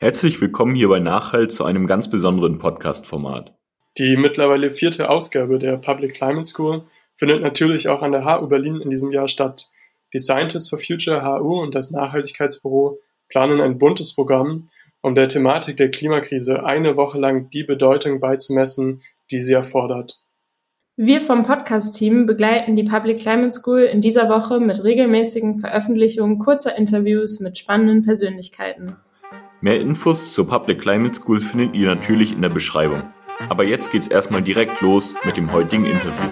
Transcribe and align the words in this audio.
Herzlich 0.00 0.40
willkommen 0.40 0.74
hier 0.74 0.88
bei 0.88 0.98
Nachhalt 0.98 1.52
zu 1.52 1.64
einem 1.64 1.86
ganz 1.86 2.10
besonderen 2.10 2.58
Podcast-Format. 2.58 3.54
Die 3.96 4.16
mittlerweile 4.16 4.70
vierte 4.70 5.08
Ausgabe 5.08 5.60
der 5.60 5.76
Public 5.76 6.14
Climate 6.14 6.46
School 6.46 6.82
findet 7.16 7.42
natürlich 7.42 7.88
auch 7.88 8.02
an 8.02 8.10
der 8.10 8.24
HU 8.24 8.48
Berlin 8.48 8.80
in 8.80 8.90
diesem 8.90 9.12
Jahr 9.12 9.28
statt. 9.28 9.70
Die 10.12 10.18
Scientists 10.18 10.68
for 10.68 10.80
Future 10.80 11.24
HU 11.24 11.62
und 11.62 11.76
das 11.76 11.92
Nachhaltigkeitsbüro 11.92 12.98
planen 13.28 13.60
ein 13.60 13.78
buntes 13.78 14.14
Programm, 14.14 14.66
um 15.00 15.14
der 15.14 15.28
Thematik 15.28 15.76
der 15.76 15.92
Klimakrise 15.92 16.64
eine 16.64 16.96
Woche 16.96 17.18
lang 17.18 17.48
die 17.50 17.62
Bedeutung 17.62 18.18
beizumessen, 18.18 19.00
die 19.30 19.40
sie 19.40 19.54
erfordert. 19.54 20.20
Wir 20.96 21.20
vom 21.20 21.42
Podcast-Team 21.42 22.26
begleiten 22.26 22.74
die 22.74 22.84
Public 22.84 23.20
Climate 23.20 23.52
School 23.52 23.82
in 23.82 24.00
dieser 24.00 24.28
Woche 24.28 24.58
mit 24.58 24.82
regelmäßigen 24.82 25.56
Veröffentlichungen 25.56 26.40
kurzer 26.40 26.76
Interviews 26.76 27.38
mit 27.38 27.58
spannenden 27.58 28.02
Persönlichkeiten. 28.02 28.96
Mehr 29.64 29.80
Infos 29.80 30.34
zur 30.34 30.46
Public 30.46 30.82
Climate 30.82 31.14
School 31.14 31.40
findet 31.40 31.74
ihr 31.74 31.86
natürlich 31.86 32.32
in 32.32 32.42
der 32.42 32.50
Beschreibung. 32.50 33.02
Aber 33.48 33.64
jetzt 33.64 33.90
geht's 33.90 34.06
erstmal 34.06 34.42
direkt 34.42 34.82
los 34.82 35.14
mit 35.24 35.38
dem 35.38 35.50
heutigen 35.52 35.86
Interview. 35.86 36.28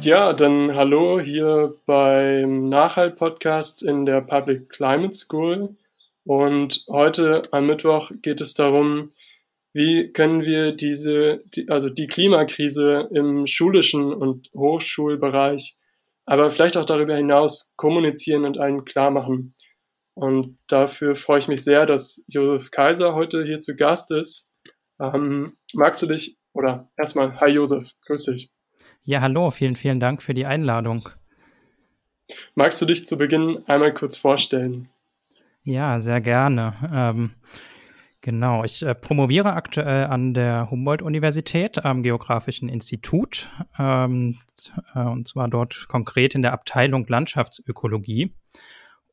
Ja, 0.00 0.32
dann 0.32 0.74
hallo 0.74 1.20
hier 1.20 1.76
beim 1.86 2.68
Nachhalt-Podcast 2.68 3.84
in 3.84 4.04
der 4.04 4.20
Public 4.20 4.68
Climate 4.68 5.14
School. 5.14 5.76
Und 6.24 6.84
heute 6.88 7.42
am 7.52 7.68
Mittwoch 7.68 8.10
geht 8.20 8.40
es 8.40 8.54
darum, 8.54 9.10
wie 9.72 10.12
können 10.12 10.42
wir 10.42 10.72
diese, 10.72 11.42
die, 11.54 11.68
also 11.68 11.90
die 11.90 12.06
Klimakrise 12.06 13.08
im 13.12 13.46
schulischen 13.46 14.12
und 14.12 14.50
Hochschulbereich, 14.54 15.76
aber 16.26 16.50
vielleicht 16.50 16.76
auch 16.76 16.84
darüber 16.84 17.16
hinaus 17.16 17.74
kommunizieren 17.76 18.44
und 18.44 18.58
allen 18.58 18.84
klar 18.84 19.10
machen. 19.10 19.54
Und 20.14 20.58
dafür 20.66 21.14
freue 21.14 21.38
ich 21.38 21.48
mich 21.48 21.62
sehr, 21.62 21.86
dass 21.86 22.24
Josef 22.28 22.70
Kaiser 22.70 23.14
heute 23.14 23.44
hier 23.44 23.60
zu 23.60 23.76
Gast 23.76 24.10
ist. 24.10 24.50
Ähm, 25.00 25.52
magst 25.74 26.02
du 26.02 26.06
dich, 26.06 26.36
oder 26.52 26.90
erstmal, 26.96 27.40
hi 27.40 27.50
Josef, 27.50 27.92
grüß 28.06 28.24
dich. 28.24 28.50
Ja, 29.04 29.20
hallo, 29.20 29.50
vielen, 29.50 29.76
vielen 29.76 30.00
Dank 30.00 30.22
für 30.22 30.34
die 30.34 30.44
Einladung. 30.44 31.08
Magst 32.54 32.82
du 32.82 32.86
dich 32.86 33.06
zu 33.06 33.16
Beginn 33.16 33.62
einmal 33.66 33.94
kurz 33.94 34.16
vorstellen? 34.16 34.88
Ja, 35.62 36.00
sehr 36.00 36.20
gerne. 36.20 36.74
Ähm, 36.92 37.30
genau, 38.20 38.64
ich 38.64 38.82
äh, 38.82 38.94
promoviere 38.94 39.54
aktuell 39.54 40.06
an 40.06 40.34
der 40.34 40.70
Humboldt-Universität 40.70 41.84
am 41.84 42.02
Geografischen 42.02 42.68
Institut 42.68 43.50
ähm, 43.78 44.36
äh, 44.94 45.00
und 45.00 45.26
zwar 45.26 45.48
dort 45.48 45.86
konkret 45.88 46.34
in 46.34 46.42
der 46.42 46.52
Abteilung 46.52 47.06
Landschaftsökologie 47.06 48.34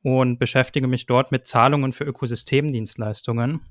und 0.03 0.37
beschäftige 0.37 0.87
mich 0.87 1.07
dort 1.07 1.31
mit 1.31 1.47
Zahlungen 1.47 1.91
für 1.91 2.03
Ökosystemdienstleistungen. 2.03 3.61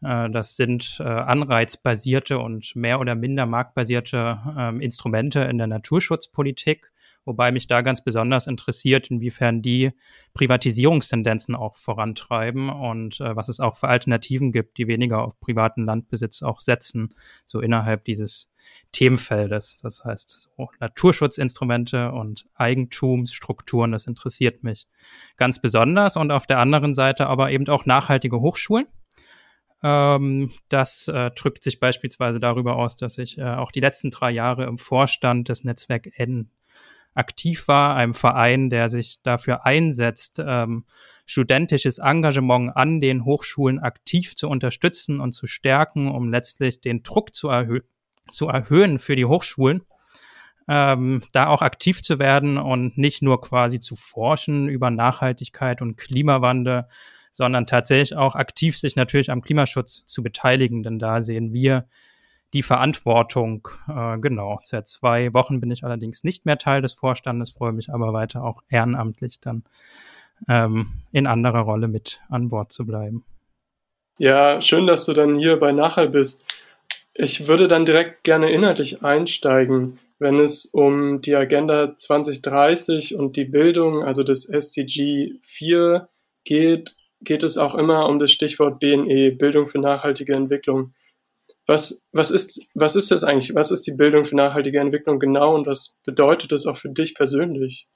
Äh, 0.00 0.30
das 0.30 0.56
sind 0.56 0.98
äh, 1.00 1.04
anreizbasierte 1.04 2.38
und 2.38 2.76
mehr 2.76 3.00
oder 3.00 3.14
minder 3.14 3.46
marktbasierte 3.46 4.38
ähm, 4.56 4.80
Instrumente 4.80 5.40
in 5.40 5.58
der 5.58 5.66
Naturschutzpolitik, 5.66 6.91
wobei 7.24 7.52
mich 7.52 7.66
da 7.66 7.82
ganz 7.82 8.02
besonders 8.02 8.46
interessiert, 8.46 9.10
inwiefern 9.10 9.62
die 9.62 9.92
Privatisierungstendenzen 10.34 11.54
auch 11.54 11.76
vorantreiben 11.76 12.68
und 12.68 13.20
äh, 13.20 13.36
was 13.36 13.48
es 13.48 13.60
auch 13.60 13.76
für 13.76 13.88
Alternativen 13.88 14.52
gibt, 14.52 14.78
die 14.78 14.86
weniger 14.86 15.24
auf 15.24 15.38
privaten 15.40 15.84
Landbesitz 15.84 16.42
auch 16.42 16.60
setzen, 16.60 17.10
so 17.46 17.60
innerhalb 17.60 18.04
dieses 18.04 18.52
Themenfeldes. 18.92 19.80
Das 19.82 20.04
heißt, 20.04 20.50
so 20.56 20.68
Naturschutzinstrumente 20.80 22.12
und 22.12 22.46
Eigentumsstrukturen, 22.54 23.92
das 23.92 24.06
interessiert 24.06 24.62
mich 24.62 24.86
ganz 25.36 25.60
besonders. 25.60 26.16
Und 26.16 26.30
auf 26.30 26.46
der 26.46 26.58
anderen 26.58 26.94
Seite 26.94 27.26
aber 27.26 27.50
eben 27.50 27.68
auch 27.68 27.86
nachhaltige 27.86 28.40
Hochschulen 28.40 28.86
ähm, 29.82 30.50
das 30.68 31.08
äh, 31.08 31.30
drückt 31.32 31.64
sich 31.64 31.80
beispielsweise 31.80 32.38
darüber 32.38 32.76
aus, 32.76 32.96
dass 32.96 33.18
ich 33.18 33.38
äh, 33.38 33.42
auch 33.42 33.72
die 33.72 33.80
letzten 33.80 34.10
drei 34.10 34.30
Jahre 34.30 34.64
im 34.64 34.78
Vorstand 34.78 35.48
des 35.48 35.64
Netzwerk 35.64 36.18
N 36.18 36.50
aktiv 37.14 37.68
war, 37.68 37.94
einem 37.96 38.14
Verein, 38.14 38.70
der 38.70 38.88
sich 38.88 39.20
dafür 39.22 39.66
einsetzt, 39.66 40.42
ähm, 40.44 40.84
studentisches 41.26 41.98
Engagement 41.98 42.76
an 42.76 43.00
den 43.00 43.24
Hochschulen 43.24 43.78
aktiv 43.78 44.34
zu 44.34 44.48
unterstützen 44.48 45.20
und 45.20 45.32
zu 45.32 45.46
stärken, 45.46 46.10
um 46.10 46.30
letztlich 46.30 46.80
den 46.80 47.02
Druck 47.02 47.34
zu, 47.34 47.48
erhö 47.48 47.80
zu 48.30 48.48
erhöhen 48.48 48.98
für 48.98 49.16
die 49.16 49.24
Hochschulen, 49.24 49.82
ähm, 50.68 51.22
da 51.32 51.48
auch 51.48 51.62
aktiv 51.62 52.02
zu 52.02 52.18
werden 52.18 52.56
und 52.56 52.96
nicht 52.96 53.22
nur 53.22 53.40
quasi 53.40 53.78
zu 53.78 53.94
forschen 53.96 54.68
über 54.68 54.90
Nachhaltigkeit 54.90 55.82
und 55.82 55.96
Klimawandel, 55.96 56.86
sondern 57.30 57.66
tatsächlich 57.66 58.16
auch 58.16 58.34
aktiv 58.34 58.78
sich 58.78 58.96
natürlich 58.96 59.30
am 59.30 59.42
Klimaschutz 59.42 60.04
zu 60.06 60.22
beteiligen, 60.22 60.82
denn 60.82 60.98
da 60.98 61.22
sehen 61.22 61.52
wir 61.52 61.86
die 62.52 62.62
Verantwortung. 62.62 63.68
Äh, 63.88 64.18
genau, 64.18 64.58
seit 64.62 64.86
zwei 64.86 65.32
Wochen 65.32 65.60
bin 65.60 65.70
ich 65.70 65.84
allerdings 65.84 66.24
nicht 66.24 66.46
mehr 66.46 66.58
Teil 66.58 66.82
des 66.82 66.92
Vorstandes, 66.92 67.52
freue 67.52 67.72
mich 67.72 67.90
aber 67.90 68.12
weiter 68.12 68.44
auch 68.44 68.62
ehrenamtlich 68.68 69.40
dann 69.40 69.64
ähm, 70.48 70.92
in 71.12 71.26
anderer 71.26 71.60
Rolle 71.60 71.88
mit 71.88 72.20
an 72.28 72.48
Bord 72.48 72.72
zu 72.72 72.86
bleiben. 72.86 73.24
Ja, 74.18 74.60
schön, 74.60 74.86
dass 74.86 75.06
du 75.06 75.14
dann 75.14 75.36
hier 75.36 75.58
bei 75.58 75.72
Nachhall 75.72 76.08
bist. 76.08 76.46
Ich 77.14 77.48
würde 77.48 77.68
dann 77.68 77.84
direkt 77.84 78.24
gerne 78.24 78.50
inhaltlich 78.50 79.02
einsteigen, 79.02 79.98
wenn 80.18 80.36
es 80.36 80.66
um 80.66 81.20
die 81.20 81.34
Agenda 81.34 81.96
2030 81.96 83.16
und 83.16 83.36
die 83.36 83.44
Bildung, 83.44 84.02
also 84.04 84.22
das 84.22 84.46
SDG 84.48 85.34
4 85.42 86.08
geht 86.44 86.96
geht 87.24 87.42
es 87.42 87.58
auch 87.58 87.74
immer 87.74 88.08
um 88.08 88.18
das 88.18 88.30
Stichwort 88.30 88.80
BNE, 88.80 89.32
Bildung 89.32 89.66
für 89.66 89.78
nachhaltige 89.78 90.34
Entwicklung. 90.34 90.92
Was, 91.66 92.02
was, 92.12 92.30
ist, 92.30 92.66
was 92.74 92.96
ist 92.96 93.10
das 93.10 93.22
eigentlich? 93.22 93.54
Was 93.54 93.70
ist 93.70 93.86
die 93.86 93.94
Bildung 93.94 94.24
für 94.24 94.36
nachhaltige 94.36 94.80
Entwicklung 94.80 95.20
genau 95.20 95.54
und 95.54 95.66
was 95.66 95.98
bedeutet 96.04 96.50
das 96.50 96.66
auch 96.66 96.76
für 96.76 96.90
dich 96.90 97.14
persönlich? 97.14 97.86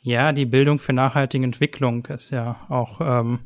Ja, 0.00 0.32
die 0.32 0.46
Bildung 0.46 0.78
für 0.78 0.92
nachhaltige 0.92 1.44
Entwicklung 1.44 2.06
ist 2.06 2.30
ja 2.30 2.64
auch 2.68 3.00
ähm, 3.00 3.40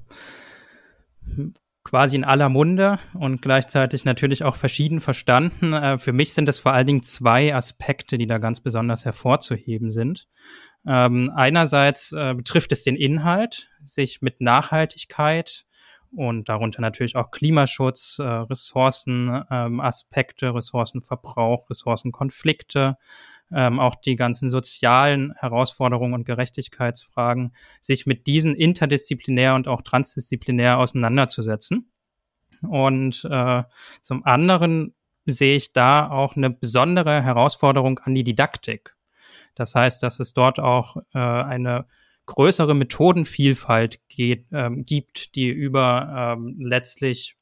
quasi 1.84 2.16
in 2.16 2.24
aller 2.24 2.48
Munde 2.48 2.98
und 3.14 3.42
gleichzeitig 3.42 4.04
natürlich 4.04 4.44
auch 4.44 4.56
verschieden 4.56 5.00
verstanden. 5.00 5.72
Äh, 5.72 5.98
für 5.98 6.12
mich 6.12 6.34
sind 6.34 6.48
es 6.48 6.58
vor 6.58 6.72
allen 6.72 6.86
Dingen 6.86 7.02
zwei 7.02 7.54
Aspekte, 7.54 8.18
die 8.18 8.26
da 8.26 8.38
ganz 8.38 8.60
besonders 8.60 9.04
hervorzuheben 9.04 9.90
sind. 9.90 10.28
Ähm, 10.86 11.30
einerseits 11.34 12.12
äh, 12.12 12.34
betrifft 12.34 12.72
es 12.72 12.82
den 12.82 12.96
Inhalt, 12.96 13.70
sich 13.84 14.22
mit 14.22 14.40
Nachhaltigkeit 14.40 15.64
und 16.12 16.48
darunter 16.48 16.80
natürlich 16.80 17.16
auch 17.16 17.30
Klimaschutz, 17.30 18.18
äh, 18.18 18.24
Ressourcenaspekte, 18.24 20.46
ähm, 20.46 20.54
Ressourcenverbrauch, 20.54 21.70
Ressourcenkonflikte, 21.70 22.96
ähm, 23.52 23.80
auch 23.80 23.96
die 23.96 24.16
ganzen 24.16 24.48
sozialen 24.48 25.34
Herausforderungen 25.36 26.14
und 26.14 26.24
Gerechtigkeitsfragen, 26.24 27.52
sich 27.80 28.06
mit 28.06 28.26
diesen 28.26 28.54
interdisziplinär 28.54 29.54
und 29.54 29.68
auch 29.68 29.82
transdisziplinär 29.82 30.78
auseinanderzusetzen. 30.78 31.90
Und 32.62 33.26
äh, 33.30 33.62
zum 34.00 34.24
anderen 34.24 34.94
sehe 35.26 35.56
ich 35.56 35.72
da 35.72 36.10
auch 36.10 36.36
eine 36.36 36.50
besondere 36.50 37.22
Herausforderung 37.22 37.98
an 38.00 38.14
die 38.14 38.24
Didaktik. 38.24 38.96
Das 39.54 39.74
heißt, 39.74 40.02
dass 40.02 40.20
es 40.20 40.32
dort 40.32 40.58
auch 40.58 40.96
äh, 41.14 41.18
eine 41.18 41.86
größere 42.26 42.74
Methodenvielfalt 42.74 44.00
geht, 44.20 44.46
ähm, 44.52 44.84
gibt, 44.84 45.34
die 45.34 45.48
über 45.48 46.36
ähm, 46.36 46.56
letztlich 46.58 47.38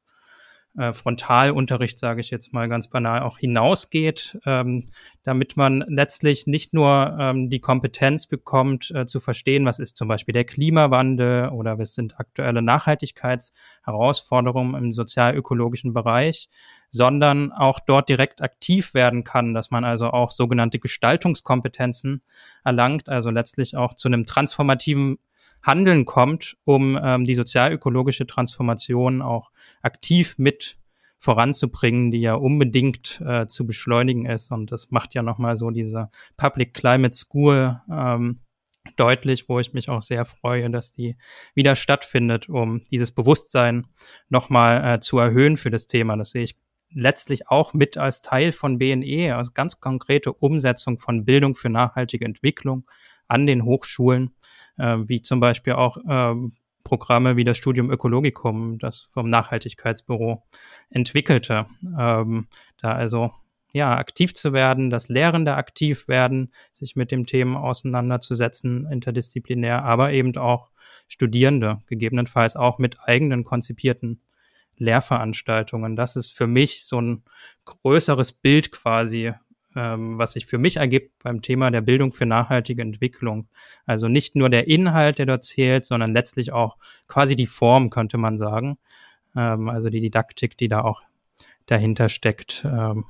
äh, 0.77 0.93
Frontalunterricht, 0.93 1.99
sage 1.99 2.21
ich 2.21 2.31
jetzt 2.31 2.53
mal 2.53 2.69
ganz 2.69 2.87
banal, 2.87 3.23
auch 3.23 3.39
hinausgeht, 3.39 4.39
ähm, 4.47 4.91
damit 5.25 5.57
man 5.57 5.85
letztlich 5.89 6.47
nicht 6.47 6.73
nur 6.73 7.17
ähm, 7.19 7.51
die 7.51 7.59
Kompetenz 7.59 8.29
bekommt, 8.29 8.93
äh, 8.93 9.07
zu 9.07 9.19
verstehen, 9.19 9.65
was 9.65 9.81
ist 9.81 9.97
zum 9.97 10.07
Beispiel 10.07 10.35
der 10.35 10.45
Klimawandel 10.45 11.49
oder 11.49 11.81
was 11.81 11.95
sind 11.95 12.21
aktuelle 12.21 12.63
Nachhaltigkeitsherausforderungen 12.63 14.81
im 14.81 14.93
sozial-ökologischen 14.93 15.95
Bereich, 15.95 16.49
sondern 16.91 17.51
auch 17.51 17.81
dort 17.81 18.09
direkt 18.09 18.41
aktiv 18.41 18.95
werden 18.95 19.25
kann, 19.25 19.55
dass 19.55 19.73
man 19.73 19.85
also 19.85 20.11
auch 20.11 20.31
sogenannte 20.31 20.79
Gestaltungskompetenzen 20.79 22.23
erlangt, 22.63 23.09
also 23.09 23.31
letztlich 23.31 23.77
auch 23.77 23.95
zu 23.95 24.07
einem 24.07 24.27
transformativen 24.27 25.19
Handeln 25.63 26.05
kommt, 26.05 26.57
um 26.65 26.99
ähm, 27.03 27.25
die 27.25 27.35
sozialökologische 27.35 28.27
Transformation 28.27 29.23
auch 29.23 29.51
aktiv 29.83 30.37
mit 30.39 30.79
voranzubringen, 31.19 32.11
die 32.11 32.21
ja 32.21 32.35
unbedingt 32.35 33.21
äh, 33.27 33.47
zu 33.47 33.67
beschleunigen 33.67 34.27
ist. 34.27 34.53
Und 34.53 34.71
das 34.71 34.91
macht 34.91 35.15
ja 35.15 35.23
nochmal 35.23 35.57
so 35.57 35.71
diese 35.71 36.11
Public 36.37 36.75
Climate 36.75 37.15
School 37.15 37.81
ähm, 37.91 38.41
deutlich, 38.97 39.49
wo 39.49 39.59
ich 39.59 39.73
mich 39.75 39.89
auch 39.89 40.03
sehr 40.03 40.25
freue, 40.25 40.71
dass 40.71 40.93
die 40.93 41.17
wieder 41.55 41.77
stattfindet, 41.77 42.49
um 42.49 42.85
dieses 42.91 43.13
Bewusstsein 43.13 43.87
nochmal 44.29 44.95
äh, 44.95 45.01
zu 45.01 45.19
erhöhen 45.19 45.57
für 45.57 45.71
das 45.71 45.87
Thema. 45.87 46.17
Das 46.17 46.31
sehe 46.31 46.45
ich 46.45 46.57
letztlich 46.91 47.49
auch 47.49 47.75
mit 47.75 47.99
als 47.99 48.23
Teil 48.23 48.53
von 48.53 48.79
BNE, 48.79 49.37
als 49.37 49.55
ganz 49.55 49.81
konkrete 49.81 50.33
Umsetzung 50.33 50.99
von 50.99 51.25
Bildung 51.25 51.55
für 51.55 51.69
nachhaltige 51.69 52.25
Entwicklung 52.25 52.89
an 53.29 53.47
den 53.47 53.65
Hochschulen, 53.65 54.35
äh, 54.79 54.97
wie 55.07 55.23
zum 55.23 55.41
Beispiel 55.41 55.75
auch 55.75 55.99
ähm, 56.09 56.53
Programme 56.85 57.37
wie 57.37 57.45
das 57.45 57.59
Studium 57.59 57.91
Ökologicum, 57.91 58.79
das 58.79 59.11
vom 59.13 59.29
Nachhaltigkeitsbüro 59.29 60.43
entwickelte. 60.91 61.67
Ähm, 61.99 62.49
da 62.81 62.93
also 62.93 63.33
ja, 63.73 63.97
aktiv 63.97 64.33
zu 64.33 64.55
werden, 64.55 64.89
dass 64.89 65.09
Lehrende 65.09 65.55
aktiv 65.55 66.09
werden, 66.09 66.53
sich 66.73 66.97
mit 66.97 67.13
dem 67.13 67.27
Thema 67.27 67.63
auseinanderzusetzen, 67.63 68.91
interdisziplinär, 68.91 69.85
aber 69.85 70.13
eben 70.13 70.35
auch 70.37 70.71
Studierende, 71.07 71.79
gegebenenfalls 71.87 72.57
auch 72.57 72.79
mit 72.79 72.99
eigenen 73.01 73.45
konzipierten 73.45 74.23
Lehrveranstaltungen. 74.77 75.97
Das 75.97 76.17
ist 76.17 76.33
für 76.33 76.47
mich 76.47 76.87
so 76.87 77.01
ein 77.01 77.23
größeres 77.65 78.33
Bild 78.33 78.73
quasi, 78.73 79.33
ähm, 79.79 80.19
was 80.19 80.33
sich 80.33 80.47
für 80.47 80.59
mich 80.59 80.79
ergibt 80.79 81.23
beim 81.23 81.41
Thema 81.41 81.71
der 81.71 81.83
Bildung 81.83 82.13
für 82.13 82.27
nachhaltige 82.27 82.83
Entwicklung. 82.83 83.49
Also 83.87 84.09
nicht 84.09 84.35
nur 84.35 84.51
der 84.51 84.67
Inhalt, 84.67 85.19
der 85.19 85.27
dort 85.27 85.45
zählt, 85.45 85.85
sondern 85.85 86.13
letztlich 86.13 86.53
auch 86.53 86.77
quasi 87.07 87.37
die 87.37 87.47
Form, 87.47 87.89
könnte 87.89 88.19
man 88.19 88.37
sagen. 88.37 88.79
Ähm, 89.37 89.69
also 89.69 89.89
die 89.89 90.01
Didaktik, 90.01 90.57
die 90.57 90.69
da 90.69 90.81
auch 90.81 91.03
dahinter 91.67 92.09
steckt. 92.09 92.65
Ähm, 92.65 93.05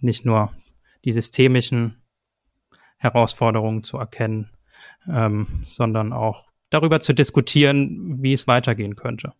nicht 0.00 0.24
nur 0.24 0.52
die 1.04 1.12
systemischen 1.12 2.02
Herausforderungen 2.96 3.84
zu 3.84 3.96
erkennen, 3.96 4.50
ähm, 5.08 5.62
sondern 5.64 6.12
auch 6.12 6.46
darüber 6.70 7.00
zu 7.00 7.12
diskutieren, 7.12 8.22
wie 8.22 8.32
es 8.32 8.48
weitergehen 8.48 8.96
könnte. 8.96 9.34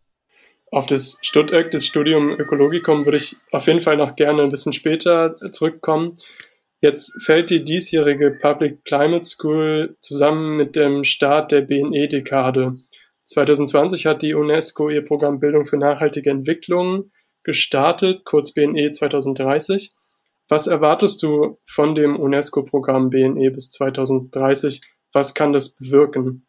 Auf 0.71 0.87
das 0.87 1.19
Stutteck, 1.23 1.71
das 1.71 1.85
Studium 1.85 2.31
Ökologicum, 2.31 3.05
würde 3.05 3.19
ich 3.19 3.37
auf 3.51 3.67
jeden 3.67 3.81
Fall 3.81 3.97
noch 3.97 4.17
gerne 4.17 4.43
ein 4.43 4.51
bisschen 4.51 4.73
später 4.73 5.35
zurückkommen. 5.53 6.19
Jetzt 6.83 7.23
fällt 7.23 7.51
die 7.51 7.63
diesjährige 7.63 8.33
Public 8.33 8.85
Climate 8.85 9.23
School 9.23 9.97
zusammen 10.01 10.57
mit 10.57 10.75
dem 10.75 11.05
Start 11.05 11.53
der 11.53 11.61
BNE-Dekade. 11.61 12.73
2020 13.27 14.07
hat 14.07 14.21
die 14.21 14.35
UNESCO 14.35 14.91
ihr 14.91 15.05
Programm 15.05 15.39
Bildung 15.39 15.65
für 15.65 15.77
nachhaltige 15.77 16.31
Entwicklung 16.31 17.13
gestartet, 17.45 18.25
kurz 18.25 18.53
BNE 18.53 18.91
2030. 18.91 19.95
Was 20.49 20.67
erwartest 20.67 21.23
du 21.23 21.61
von 21.67 21.95
dem 21.95 22.19
UNESCO-Programm 22.19 23.11
BNE 23.11 23.53
bis 23.53 23.71
2030? 23.71 24.81
Was 25.13 25.35
kann 25.35 25.53
das 25.53 25.77
bewirken? 25.77 26.49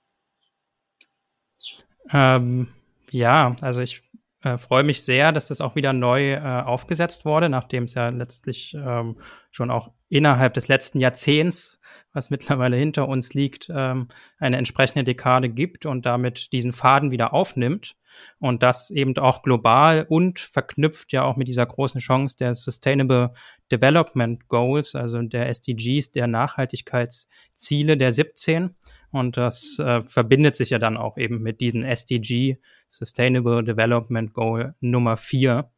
Ähm, 2.12 2.70
ja, 3.12 3.56
also 3.62 3.82
ich 3.82 4.02
äh, 4.42 4.58
freue 4.58 4.84
mich 4.84 5.04
sehr, 5.04 5.32
dass 5.32 5.48
das 5.48 5.62
auch 5.62 5.76
wieder 5.76 5.94
neu 5.94 6.34
äh, 6.34 6.40
aufgesetzt 6.40 7.24
wurde, 7.24 7.50
nachdem 7.50 7.84
es 7.84 7.94
ja 7.94 8.10
letztlich 8.10 8.74
ähm, 8.74 9.18
schon 9.52 9.70
auch 9.70 9.92
innerhalb 10.14 10.54
des 10.54 10.68
letzten 10.68 11.00
Jahrzehnts, 11.00 11.80
was 12.14 12.30
mittlerweile 12.30 12.78
hinter 12.78 13.08
uns 13.08 13.34
liegt, 13.34 13.72
ähm, 13.74 14.10
eine 14.38 14.58
entsprechende 14.58 15.04
Dekade 15.04 15.50
gibt 15.50 15.88
und 15.88 16.06
damit 16.06 16.52
diesen 16.52 16.72
Faden 16.72 17.10
wieder 17.10 17.34
aufnimmt 17.34 17.96
und 18.38 18.62
das 18.62 18.92
eben 18.92 19.18
auch 19.18 19.42
global 19.42 20.06
und 20.08 20.40
verknüpft 20.40 21.14
ja 21.14 21.24
auch 21.24 21.36
mit 21.36 21.48
dieser 21.48 21.66
großen 21.66 22.00
Chance 22.00 22.38
der 22.38 22.54
Sustainable 22.54 23.34
Development 23.72 24.48
Goals, 24.50 24.94
also 24.94 25.20
der 25.24 25.50
SDGs, 25.50 26.12
der 26.12 26.28
Nachhaltigkeitsziele 26.28 27.98
der 27.98 28.12
17 28.12 28.76
und 29.10 29.36
das 29.36 29.80
äh, 29.80 30.04
verbindet 30.04 30.56
sich 30.56 30.70
ja 30.70 30.78
dann 30.78 30.96
auch 30.96 31.18
eben 31.18 31.42
mit 31.42 31.60
diesem 31.60 31.84
SDG, 31.84 32.58
Sustainable 32.88 33.64
Development 33.64 34.32
Goal 34.32 34.76
Nummer 34.80 35.18
4. 35.18 35.72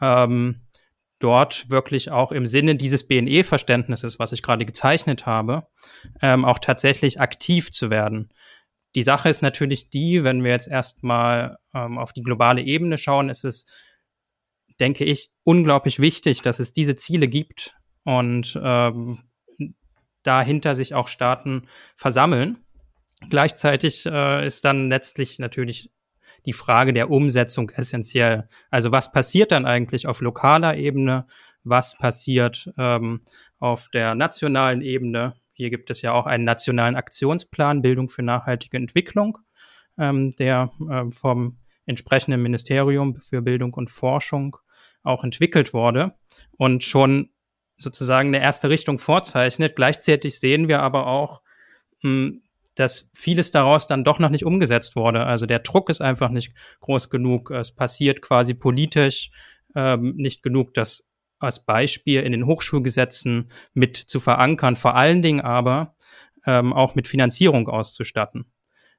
Ähm, 0.00 0.63
dort 1.24 1.70
wirklich 1.70 2.10
auch 2.10 2.32
im 2.32 2.46
Sinne 2.46 2.76
dieses 2.76 3.06
BNE-Verständnisses, 3.08 4.18
was 4.18 4.32
ich 4.32 4.42
gerade 4.42 4.66
gezeichnet 4.66 5.24
habe, 5.24 5.66
ähm, 6.20 6.44
auch 6.44 6.58
tatsächlich 6.58 7.18
aktiv 7.18 7.70
zu 7.70 7.88
werden. 7.88 8.28
Die 8.94 9.02
Sache 9.02 9.30
ist 9.30 9.40
natürlich 9.40 9.88
die, 9.88 10.22
wenn 10.22 10.44
wir 10.44 10.50
jetzt 10.50 10.68
erstmal 10.68 11.56
ähm, 11.74 11.96
auf 11.96 12.12
die 12.12 12.20
globale 12.20 12.60
Ebene 12.60 12.98
schauen, 12.98 13.30
ist 13.30 13.44
es, 13.44 13.64
denke 14.78 15.06
ich, 15.06 15.30
unglaublich 15.44 15.98
wichtig, 15.98 16.42
dass 16.42 16.58
es 16.58 16.72
diese 16.72 16.94
Ziele 16.94 17.26
gibt 17.26 17.74
und 18.04 18.60
ähm, 18.62 19.20
dahinter 20.24 20.74
sich 20.74 20.94
auch 20.94 21.08
Staaten 21.08 21.68
versammeln. 21.96 22.58
Gleichzeitig 23.30 24.04
äh, 24.04 24.46
ist 24.46 24.66
dann 24.66 24.90
letztlich 24.90 25.38
natürlich 25.38 25.90
die 26.46 26.52
Frage 26.52 26.92
der 26.92 27.10
Umsetzung 27.10 27.70
essentiell. 27.70 28.48
Also 28.70 28.92
was 28.92 29.12
passiert 29.12 29.52
dann 29.52 29.66
eigentlich 29.66 30.06
auf 30.06 30.20
lokaler 30.20 30.76
Ebene? 30.76 31.26
Was 31.62 31.96
passiert 31.96 32.72
ähm, 32.76 33.22
auf 33.58 33.88
der 33.88 34.14
nationalen 34.14 34.82
Ebene? 34.82 35.34
Hier 35.52 35.70
gibt 35.70 35.90
es 35.90 36.02
ja 36.02 36.12
auch 36.12 36.26
einen 36.26 36.44
nationalen 36.44 36.96
Aktionsplan 36.96 37.80
Bildung 37.80 38.08
für 38.08 38.22
nachhaltige 38.22 38.76
Entwicklung, 38.76 39.38
ähm, 39.96 40.32
der 40.32 40.72
äh, 40.90 41.10
vom 41.10 41.58
entsprechenden 41.86 42.42
Ministerium 42.42 43.16
für 43.16 43.42
Bildung 43.42 43.72
und 43.74 43.90
Forschung 43.90 44.56
auch 45.02 45.22
entwickelt 45.22 45.72
wurde 45.72 46.14
und 46.56 46.82
schon 46.82 47.30
sozusagen 47.76 48.28
eine 48.28 48.42
erste 48.42 48.68
Richtung 48.68 48.98
vorzeichnet. 48.98 49.76
Gleichzeitig 49.76 50.38
sehen 50.38 50.68
wir 50.68 50.80
aber 50.82 51.06
auch, 51.06 51.42
hm, 52.00 52.42
dass 52.74 53.08
vieles 53.14 53.50
daraus 53.50 53.86
dann 53.86 54.04
doch 54.04 54.18
noch 54.18 54.30
nicht 54.30 54.44
umgesetzt 54.44 54.96
wurde. 54.96 55.24
Also 55.24 55.46
der 55.46 55.60
Druck 55.60 55.90
ist 55.90 56.00
einfach 56.00 56.30
nicht 56.30 56.52
groß 56.80 57.10
genug. 57.10 57.50
Es 57.50 57.74
passiert 57.74 58.20
quasi 58.20 58.54
politisch 58.54 59.30
ähm, 59.74 60.14
nicht 60.16 60.42
genug, 60.42 60.74
das 60.74 61.08
als 61.38 61.64
Beispiel 61.64 62.22
in 62.22 62.32
den 62.32 62.46
Hochschulgesetzen 62.46 63.50
mit 63.74 63.96
zu 63.96 64.20
verankern, 64.20 64.76
vor 64.76 64.94
allen 64.96 65.22
Dingen 65.22 65.40
aber 65.40 65.94
ähm, 66.46 66.72
auch 66.72 66.94
mit 66.94 67.08
Finanzierung 67.08 67.68
auszustatten. 67.68 68.46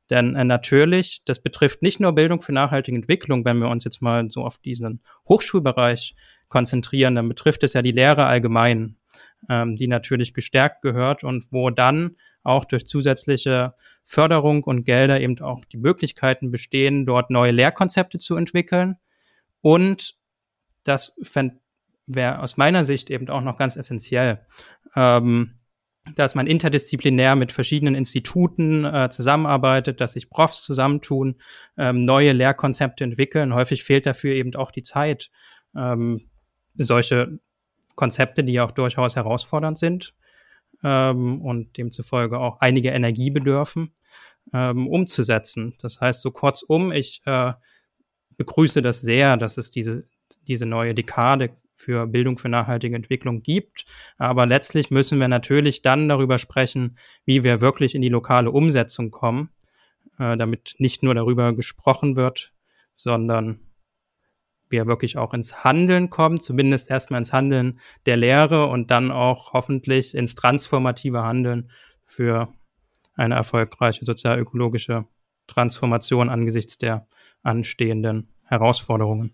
Denn 0.10 0.36
äh, 0.36 0.44
natürlich, 0.44 1.24
das 1.26 1.42
betrifft 1.42 1.82
nicht 1.82 2.00
nur 2.00 2.14
Bildung 2.14 2.42
für 2.42 2.54
nachhaltige 2.54 2.98
Entwicklung, 2.98 3.46
wenn 3.46 3.58
wir 3.58 3.70
uns 3.70 3.84
jetzt 3.84 4.02
mal 4.02 4.30
so 4.30 4.44
auf 4.46 4.60
diesen 4.60 5.02
Hochschulbereich 5.28 6.16
konzentrieren, 6.48 7.16
dann 7.16 7.28
betrifft 7.28 7.64
es 7.64 7.74
ja 7.74 7.82
die 7.82 7.92
Lehre 7.92 8.26
allgemein, 8.26 8.98
ähm, 9.50 9.76
die 9.76 9.88
natürlich 9.88 10.34
gestärkt 10.34 10.82
gehört 10.82 11.24
und 11.24 11.46
wo 11.52 11.70
dann 11.72 12.18
auch 12.46 12.66
durch 12.66 12.86
zusätzliche 12.86 13.74
Förderung 14.04 14.64
und 14.64 14.84
Gelder 14.84 15.20
eben 15.20 15.40
auch 15.42 15.66
die 15.66 15.78
Möglichkeiten 15.78 16.52
bestehen, 16.52 17.06
dort 17.06 17.30
neue 17.30 17.52
Lehrkonzepte 17.52 18.20
zu 18.20 18.36
entwickeln. 18.36 18.98
Und 19.62 20.16
das 20.84 21.18
wäre 22.06 22.40
aus 22.40 22.58
meiner 22.58 22.84
Sicht 22.84 23.10
eben 23.10 23.30
auch 23.30 23.42
noch 23.42 23.58
ganz 23.58 23.76
essentiell. 23.76 24.46
Ähm, 24.96 25.56
dass 26.14 26.36
man 26.36 26.46
interdisziplinär 26.46 27.36
mit 27.36 27.52
verschiedenen 27.52 27.96
Instituten 27.96 28.86
äh, 28.86 29.10
zusammenarbeitet, 29.10 30.00
dass 30.00 30.14
sich 30.14 30.30
Profs 30.30 30.62
zusammentun, 30.62 31.42
ähm, 31.78 32.06
neue 32.06 32.32
Lehrkonzepte 32.32 33.04
entwickeln. 33.04 33.56
Häufig 33.56 33.84
fehlt 33.84 34.06
dafür 34.06 34.36
eben 34.36 34.54
auch 34.56 34.70
die 34.70 34.84
Zeit, 34.84 35.32
ähm, 35.76 36.22
solche 36.76 37.40
Konzepte, 37.96 38.44
die 38.44 38.60
auch 38.60 38.72
durchaus 38.72 39.16
herausfordernd 39.16 39.80
sind 39.80 40.14
ähm, 40.86 41.42
und 41.42 41.78
demzufolge 41.78 42.40
auch 42.40 42.62
einige 42.62 42.90
Energie 42.90 43.32
bedürfen, 43.32 43.96
ähm, 44.54 44.88
umzusetzen. 44.88 45.74
Das 45.82 46.00
heißt, 46.00 46.22
so 46.22 46.30
kurzum, 46.30 46.92
ich 46.92 47.22
äh, 47.26 47.54
begrüße 48.38 48.84
das 48.84 49.02
sehr, 49.02 49.36
dass 49.36 49.58
es 49.58 49.72
diese, 49.72 50.08
diese 50.48 50.68
neue 50.68 50.94
Dekade 50.94 51.58
für 51.76 52.06
Bildung 52.06 52.38
für 52.38 52.50
nachhaltige 52.50 52.96
Entwicklung 52.96 53.42
gibt. 53.42 53.86
Aber 54.18 54.46
letztlich 54.46 54.92
müssen 54.92 55.20
wir 55.20 55.28
natürlich 55.28 55.82
dann 55.82 56.08
darüber 56.08 56.38
sprechen, 56.38 56.98
wie 57.26 57.44
wir 57.44 57.62
wirklich 57.62 57.96
in 57.96 58.02
die 58.02 58.10
lokale 58.10 58.52
Umsetzung 58.52 59.10
kommen, 59.10 59.50
äh, 60.20 60.38
damit 60.38 60.76
nicht 60.78 61.02
nur 61.02 61.16
darüber 61.16 61.54
gesprochen 61.54 62.16
wird, 62.16 62.54
sondern 62.94 63.60
wir 64.70 64.88
wirklich 64.88 65.18
auch 65.18 65.34
ins 65.34 65.64
Handeln 65.64 66.10
kommen, 66.10 66.40
zumindest 66.40 66.90
erstmal 66.90 67.20
ins 67.20 67.34
Handeln 67.34 67.80
der 68.06 68.18
Lehre 68.18 68.68
und 68.68 68.92
dann 68.92 69.12
auch 69.12 69.54
hoffentlich 69.54 70.16
ins 70.16 70.36
transformative 70.36 71.24
Handeln 71.24 71.70
für 72.06 72.50
eine 73.16 73.36
erfolgreiche 73.36 74.06
sozialökologische 74.06 75.06
Transformation 75.48 76.30
angesichts 76.30 76.78
der 76.78 77.08
anstehenden 77.44 78.30
Herausforderungen. 78.44 79.34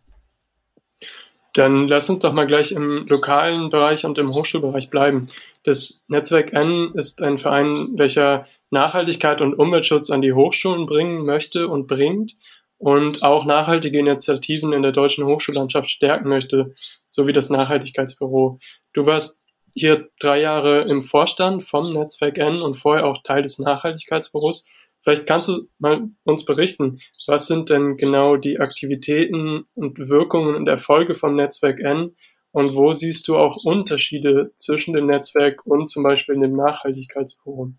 Dann 1.53 1.87
lass 1.89 2.09
uns 2.09 2.19
doch 2.19 2.31
mal 2.31 2.47
gleich 2.47 2.71
im 2.71 3.05
lokalen 3.09 3.69
Bereich 3.69 4.05
und 4.05 4.17
im 4.17 4.33
Hochschulbereich 4.33 4.89
bleiben. 4.89 5.27
Das 5.63 6.01
Netzwerk 6.07 6.53
N 6.53 6.91
ist 6.93 7.21
ein 7.21 7.37
Verein, 7.37 7.89
welcher 7.97 8.45
Nachhaltigkeit 8.69 9.41
und 9.41 9.55
Umweltschutz 9.55 10.11
an 10.11 10.21
die 10.21 10.31
Hochschulen 10.31 10.85
bringen 10.85 11.25
möchte 11.25 11.67
und 11.67 11.87
bringt 11.87 12.35
und 12.81 13.21
auch 13.21 13.45
nachhaltige 13.45 13.99
Initiativen 13.99 14.73
in 14.73 14.81
der 14.81 14.91
deutschen 14.91 15.23
Hochschullandschaft 15.25 15.87
stärken 15.87 16.27
möchte, 16.27 16.73
so 17.09 17.27
wie 17.27 17.33
das 17.33 17.51
Nachhaltigkeitsbüro. 17.51 18.57
Du 18.93 19.05
warst 19.05 19.43
hier 19.75 20.09
drei 20.19 20.41
Jahre 20.41 20.81
im 20.89 21.03
Vorstand 21.03 21.63
vom 21.63 21.93
Netzwerk 21.93 22.39
N 22.39 22.59
und 22.59 22.73
vorher 22.73 23.05
auch 23.05 23.21
Teil 23.21 23.43
des 23.43 23.59
Nachhaltigkeitsbüros. 23.59 24.65
Vielleicht 25.01 25.27
kannst 25.27 25.49
du 25.49 25.67
mal 25.77 26.09
uns 26.23 26.43
berichten, 26.43 26.99
was 27.27 27.45
sind 27.45 27.69
denn 27.69 27.97
genau 27.97 28.35
die 28.35 28.59
Aktivitäten 28.59 29.65
und 29.75 29.99
Wirkungen 29.99 30.55
und 30.55 30.67
Erfolge 30.67 31.13
vom 31.13 31.35
Netzwerk 31.35 31.79
N 31.79 32.15
und 32.51 32.73
wo 32.73 32.93
siehst 32.93 33.27
du 33.27 33.37
auch 33.37 33.63
Unterschiede 33.63 34.53
zwischen 34.55 34.95
dem 34.95 35.05
Netzwerk 35.05 35.67
und 35.67 35.87
zum 35.87 36.01
Beispiel 36.01 36.39
dem 36.39 36.55
Nachhaltigkeitsforum? 36.55 37.77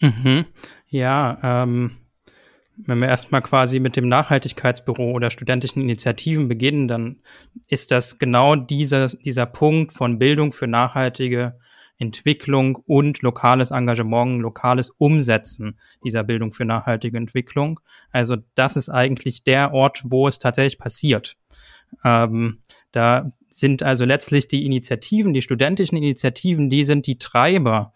Mhm. 0.00 0.46
Ja, 0.88 1.38
ähm, 1.42 2.01
wenn 2.76 2.98
wir 2.98 3.08
erstmal 3.08 3.42
quasi 3.42 3.80
mit 3.80 3.96
dem 3.96 4.08
Nachhaltigkeitsbüro 4.08 5.12
oder 5.12 5.30
studentischen 5.30 5.82
Initiativen 5.82 6.48
beginnen, 6.48 6.88
dann 6.88 7.20
ist 7.68 7.90
das 7.90 8.18
genau 8.18 8.56
dieser, 8.56 9.08
dieser 9.08 9.46
Punkt 9.46 9.92
von 9.92 10.18
Bildung 10.18 10.52
für 10.52 10.66
nachhaltige 10.66 11.58
Entwicklung 11.98 12.76
und 12.76 13.22
lokales 13.22 13.70
Engagement, 13.70 14.40
lokales 14.40 14.90
Umsetzen 14.90 15.78
dieser 16.02 16.24
Bildung 16.24 16.52
für 16.52 16.64
nachhaltige 16.64 17.16
Entwicklung. 17.16 17.78
Also 18.10 18.36
das 18.54 18.76
ist 18.76 18.88
eigentlich 18.88 19.44
der 19.44 19.72
Ort, 19.72 20.02
wo 20.04 20.26
es 20.26 20.38
tatsächlich 20.38 20.78
passiert. 20.78 21.36
Ähm, 22.04 22.58
da 22.90 23.30
sind 23.48 23.82
also 23.82 24.04
letztlich 24.04 24.48
die 24.48 24.64
Initiativen, 24.64 25.34
die 25.34 25.42
studentischen 25.42 25.98
Initiativen, 25.98 26.70
die 26.70 26.84
sind 26.84 27.06
die 27.06 27.18
Treiber 27.18 27.92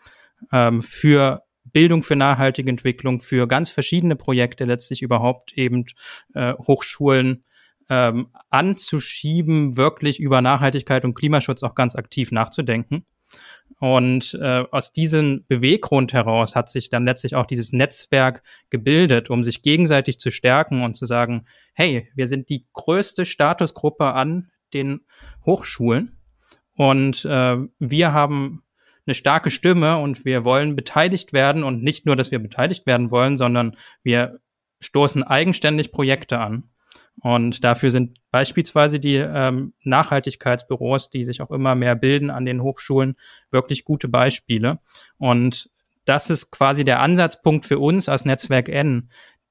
ähm, 0.52 0.82
für 0.82 1.42
Bildung 1.72 2.02
für 2.02 2.16
nachhaltige 2.16 2.70
Entwicklung, 2.70 3.20
für 3.20 3.46
ganz 3.46 3.70
verschiedene 3.70 4.16
Projekte 4.16 4.64
letztlich 4.64 5.02
überhaupt 5.02 5.52
eben 5.54 5.86
äh, 6.34 6.54
Hochschulen 6.54 7.44
ähm, 7.88 8.28
anzuschieben, 8.50 9.76
wirklich 9.76 10.18
über 10.18 10.40
Nachhaltigkeit 10.40 11.04
und 11.04 11.14
Klimaschutz 11.14 11.62
auch 11.62 11.74
ganz 11.74 11.94
aktiv 11.94 12.32
nachzudenken. 12.32 13.06
Und 13.78 14.34
äh, 14.40 14.64
aus 14.70 14.92
diesem 14.92 15.44
Beweggrund 15.48 16.12
heraus 16.12 16.54
hat 16.56 16.70
sich 16.70 16.88
dann 16.88 17.04
letztlich 17.04 17.34
auch 17.34 17.46
dieses 17.46 17.72
Netzwerk 17.72 18.42
gebildet, 18.70 19.28
um 19.28 19.44
sich 19.44 19.62
gegenseitig 19.62 20.18
zu 20.18 20.30
stärken 20.30 20.82
und 20.82 20.94
zu 20.94 21.04
sagen, 21.04 21.46
hey, 21.74 22.08
wir 22.14 22.28
sind 22.28 22.48
die 22.48 22.66
größte 22.72 23.24
Statusgruppe 23.24 24.06
an 24.06 24.50
den 24.72 25.00
Hochschulen 25.44 26.18
und 26.74 27.24
äh, 27.24 27.56
wir 27.78 28.12
haben 28.12 28.62
eine 29.06 29.14
starke 29.14 29.50
Stimme 29.50 29.98
und 29.98 30.24
wir 30.24 30.44
wollen 30.44 30.76
beteiligt 30.76 31.32
werden 31.32 31.62
und 31.64 31.82
nicht 31.82 32.06
nur, 32.06 32.16
dass 32.16 32.30
wir 32.30 32.38
beteiligt 32.38 32.86
werden 32.86 33.10
wollen, 33.10 33.36
sondern 33.36 33.76
wir 34.02 34.40
stoßen 34.80 35.22
eigenständig 35.22 35.92
Projekte 35.92 36.38
an. 36.38 36.64
Und 37.22 37.64
dafür 37.64 37.90
sind 37.90 38.18
beispielsweise 38.30 39.00
die 39.00 39.14
ähm, 39.14 39.72
Nachhaltigkeitsbüros, 39.84 41.08
die 41.08 41.24
sich 41.24 41.40
auch 41.40 41.50
immer 41.50 41.74
mehr 41.74 41.94
bilden 41.94 42.30
an 42.30 42.44
den 42.44 42.62
Hochschulen, 42.62 43.16
wirklich 43.50 43.84
gute 43.84 44.08
Beispiele. 44.08 44.80
Und 45.16 45.70
das 46.04 46.28
ist 46.28 46.50
quasi 46.50 46.84
der 46.84 47.00
Ansatzpunkt 47.00 47.64
für 47.64 47.78
uns 47.78 48.08
als 48.08 48.26
Netzwerk 48.26 48.68
N, 48.68 49.08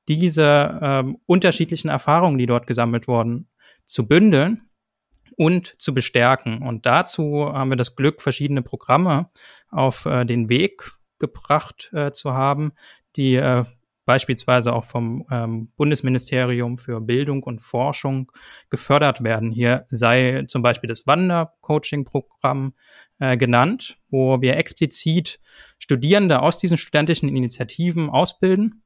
diese 0.08 0.80
ähm, 0.82 1.18
unterschiedlichen 1.26 1.90
Erfahrungen, 1.90 2.38
die 2.38 2.46
dort 2.46 2.68
gesammelt 2.68 3.08
wurden, 3.08 3.48
zu 3.86 4.08
bündeln 4.08 4.62
und 5.38 5.80
zu 5.80 5.94
bestärken. 5.94 6.62
Und 6.62 6.86
dazu 6.86 7.52
haben 7.52 7.70
wir 7.70 7.78
das 7.78 7.96
Glück, 7.96 8.22
verschiedene 8.22 8.62
Programme 8.62 9.30
auf 9.70 10.06
äh, 10.06 10.26
den 10.26 10.50
Weg 10.50 10.92
gebracht 11.20 11.92
äh, 11.94 12.12
zu 12.12 12.34
haben, 12.34 12.74
die 13.16 13.36
äh, 13.36 13.64
beispielsweise 14.06 14.72
auch 14.74 14.84
vom 14.84 15.26
ähm, 15.32 15.72
Bundesministerium 15.76 16.78
für 16.78 17.02
Bildung 17.02 17.44
und 17.44 17.60
Forschung 17.60 18.32
gefördert 18.70 19.24
werden. 19.24 19.52
Hier 19.52 19.88
sei 19.90 20.44
zum 20.48 20.62
Beispiel 20.62 20.88
das 20.88 21.08
Wandercoaching-Programm 21.08 22.74
äh, 23.20 23.36
genannt, 23.36 23.98
wo 24.10 24.42
wir 24.42 24.58
explizit 24.58 25.40
Studierende 25.80 26.42
aus 26.42 26.60
diesen 26.60 26.78
studentischen 26.78 27.30
Initiativen 27.30 28.10
ausbilden 28.10 28.84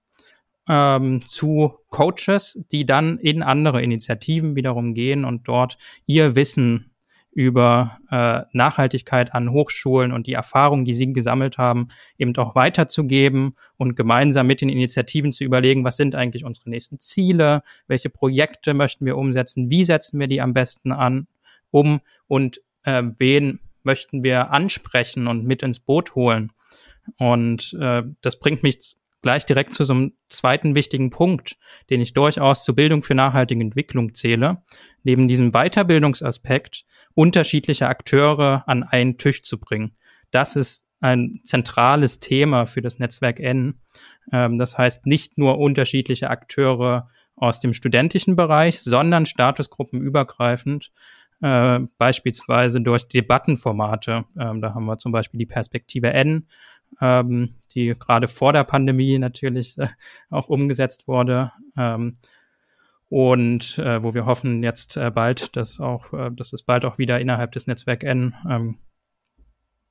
ähm, 0.70 1.22
zu 1.26 1.74
Coaches, 1.90 2.64
die 2.72 2.86
dann 2.86 3.18
in 3.18 3.42
andere 3.42 3.82
Initiativen 3.82 4.56
wiederum 4.56 4.94
gehen 4.94 5.26
und 5.26 5.48
dort 5.48 5.78
ihr 6.06 6.36
Wissen 6.36 6.92
über 7.32 8.00
äh, 8.10 8.42
Nachhaltigkeit 8.54 9.34
an 9.34 9.52
Hochschulen 9.52 10.12
und 10.12 10.28
die 10.28 10.34
Erfahrungen, 10.34 10.86
die 10.86 10.96
sie 10.96 11.14
gesammelt 11.14 11.58
haben, 11.58 11.88
eben 12.18 12.36
auch 12.38 12.56
weiterzugeben 12.56 13.56
und 13.78 13.96
gemeinsam 13.96 14.48
mit 14.48 14.62
den 14.62 14.70
Initiativen 14.70 15.32
zu 15.32 15.44
überlegen, 15.44 15.84
was 15.84 15.98
sind 15.98 16.16
eigentlich 16.16 16.44
unsere 16.44 16.70
nächsten 16.70 17.00
Ziele, 17.00 17.62
welche 17.88 18.10
Projekte 18.10 18.74
möchten 18.74 19.06
wir 19.06 19.18
umsetzen, 19.18 19.70
wie 19.70 19.86
setzen 19.86 20.20
wir 20.20 20.28
die 20.28 20.42
am 20.42 20.54
besten 20.54 20.92
an, 20.92 21.28
um 21.72 22.02
und 22.28 22.62
äh, 22.84 23.04
wen 23.18 23.60
möchten 23.84 24.24
wir 24.24 24.52
ansprechen 24.52 25.28
und 25.28 25.46
mit 25.46 25.64
ins 25.64 25.80
Boot 25.80 26.16
holen. 26.16 26.52
Und 27.18 27.78
äh, 27.80 28.04
das 28.22 28.40
bringt 28.40 28.64
mich 28.64 28.98
gleich 29.22 29.46
direkt 29.46 29.74
zu 29.74 29.84
so 29.84 29.94
einem 29.94 30.14
zweiten 30.30 30.76
wichtigen 30.76 31.10
Punkt, 31.10 31.58
den 31.90 32.02
ich 32.02 32.14
durchaus 32.14 32.64
zur 32.64 32.76
Bildung 32.76 33.04
für 33.04 33.16
nachhaltige 33.16 33.62
Entwicklung 33.62 34.14
zähle, 34.14 34.64
neben 35.04 35.28
diesem 35.28 35.52
Weiterbildungsaspekt 35.52 36.86
unterschiedliche 37.14 37.88
Akteure 37.88 38.64
an 38.68 38.84
einen 38.84 39.18
Tisch 39.18 39.44
zu 39.44 39.60
bringen. 39.60 39.96
Das 40.32 40.56
ist 40.56 40.86
ein 41.02 41.42
zentrales 41.44 42.20
Thema 42.20 42.66
für 42.66 42.82
das 42.82 43.00
Netzwerk 43.00 43.40
N. 43.40 43.82
Ähm, 44.32 44.58
das 44.58 44.78
heißt, 44.78 45.06
nicht 45.06 45.38
nur 45.38 45.58
unterschiedliche 45.58 46.30
Akteure 46.30 47.10
aus 47.36 47.60
dem 47.60 47.74
studentischen 47.74 48.36
Bereich, 48.36 48.82
sondern 48.82 49.26
statusgruppenübergreifend, 49.26 50.92
äh, 51.42 51.80
beispielsweise 51.98 52.82
durch 52.82 53.08
Debattenformate. 53.08 54.26
Ähm, 54.38 54.62
da 54.62 54.74
haben 54.74 54.86
wir 54.86 54.98
zum 54.98 55.12
Beispiel 55.12 55.38
die 55.38 55.46
Perspektive 55.46 56.12
N, 56.12 56.48
ähm, 57.02 57.56
die 57.74 57.96
gerade 57.98 58.28
vor 58.28 58.54
der 58.54 58.64
Pandemie 58.64 59.18
natürlich 59.20 59.78
äh, 59.78 59.88
auch 60.30 60.50
umgesetzt 60.50 61.08
wurde. 61.08 61.52
Ähm, 61.78 62.14
und 63.10 63.80
äh, 63.80 64.04
wo 64.04 64.14
wir 64.14 64.26
hoffen 64.26 64.62
jetzt 64.62 64.96
äh, 64.96 65.10
bald, 65.10 65.56
dass 65.56 65.80
auch, 65.80 66.14
äh, 66.14 66.30
dass 66.32 66.54
es 66.54 66.64
bald 66.64 66.86
auch 66.86 66.98
wieder 66.98 67.20
innerhalb 67.20 67.52
des 67.54 67.66
Netzwerk 67.66 68.04
N 68.04 68.36
ähm, 68.48 68.78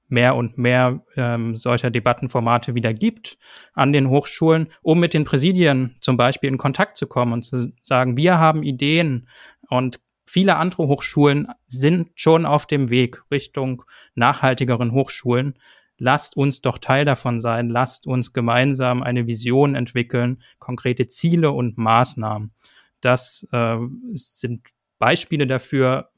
mehr 0.09 0.37
und 0.37 0.57
mehr 0.57 1.03
ähm, 1.17 1.57
solcher 1.57 1.91
Debattenformate 1.91 2.75
wieder 2.75 2.95
gibt 2.95 3.39
an 3.75 3.93
den 3.93 4.09
Hochschulen, 4.09 4.69
um 4.83 5.01
mit 5.01 5.15
den 5.15 5.25
Präsidien 5.25 5.97
zum 6.01 6.17
Beispiel 6.17 6.49
in 6.49 6.59
Kontakt 6.59 6.97
zu 6.97 7.07
kommen 7.07 7.33
und 7.33 7.43
zu 7.43 7.73
sagen, 7.83 8.17
wir 8.17 8.39
haben 8.39 8.63
Ideen 8.63 9.29
und 9.69 10.01
viele 10.25 10.57
andere 10.57 10.89
Hochschulen 10.89 11.49
sind 11.67 12.11
schon 12.15 12.47
auf 12.47 12.67
dem 12.67 12.89
Weg 12.89 13.23
Richtung 13.31 13.85
nachhaltigeren 14.15 14.93
Hochschulen 14.93 15.59
lasst 15.99 16.37
uns 16.37 16.61
doch 16.61 16.79
Teil 16.79 17.05
davon 17.05 17.41
sein, 17.41 17.69
lasst 17.69 18.07
uns 18.07 18.33
gemeinsam 18.33 19.03
eine 19.03 19.27
Vision 19.27 19.75
entwickeln, 19.75 20.43
konkrete 20.59 21.07
Ziele 21.07 21.51
und 21.51 21.77
Maßnahmen. 21.77 22.53
Das 23.01 23.47
äh, 23.53 23.77
sind 24.15 24.67
Beispiele 24.99 25.47
dafür. 25.47 26.11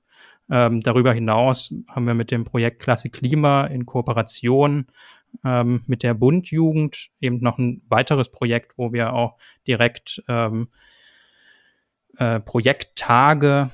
Ähm, 0.50 0.80
darüber 0.80 1.12
hinaus 1.12 1.72
haben 1.88 2.06
wir 2.06 2.14
mit 2.14 2.30
dem 2.30 2.44
Projekt 2.44 2.80
Klasse 2.80 3.08
Klima 3.08 3.66
in 3.66 3.86
Kooperation 3.86 4.86
ähm, 5.44 5.82
mit 5.86 6.02
der 6.02 6.14
Bundjugend 6.14 7.10
eben 7.20 7.40
noch 7.40 7.58
ein 7.58 7.82
weiteres 7.88 8.30
Projekt, 8.30 8.76
wo 8.76 8.92
wir 8.92 9.12
auch 9.12 9.36
direkt 9.66 10.22
ähm, 10.28 10.68
äh, 12.16 12.40
Projekttage 12.40 13.70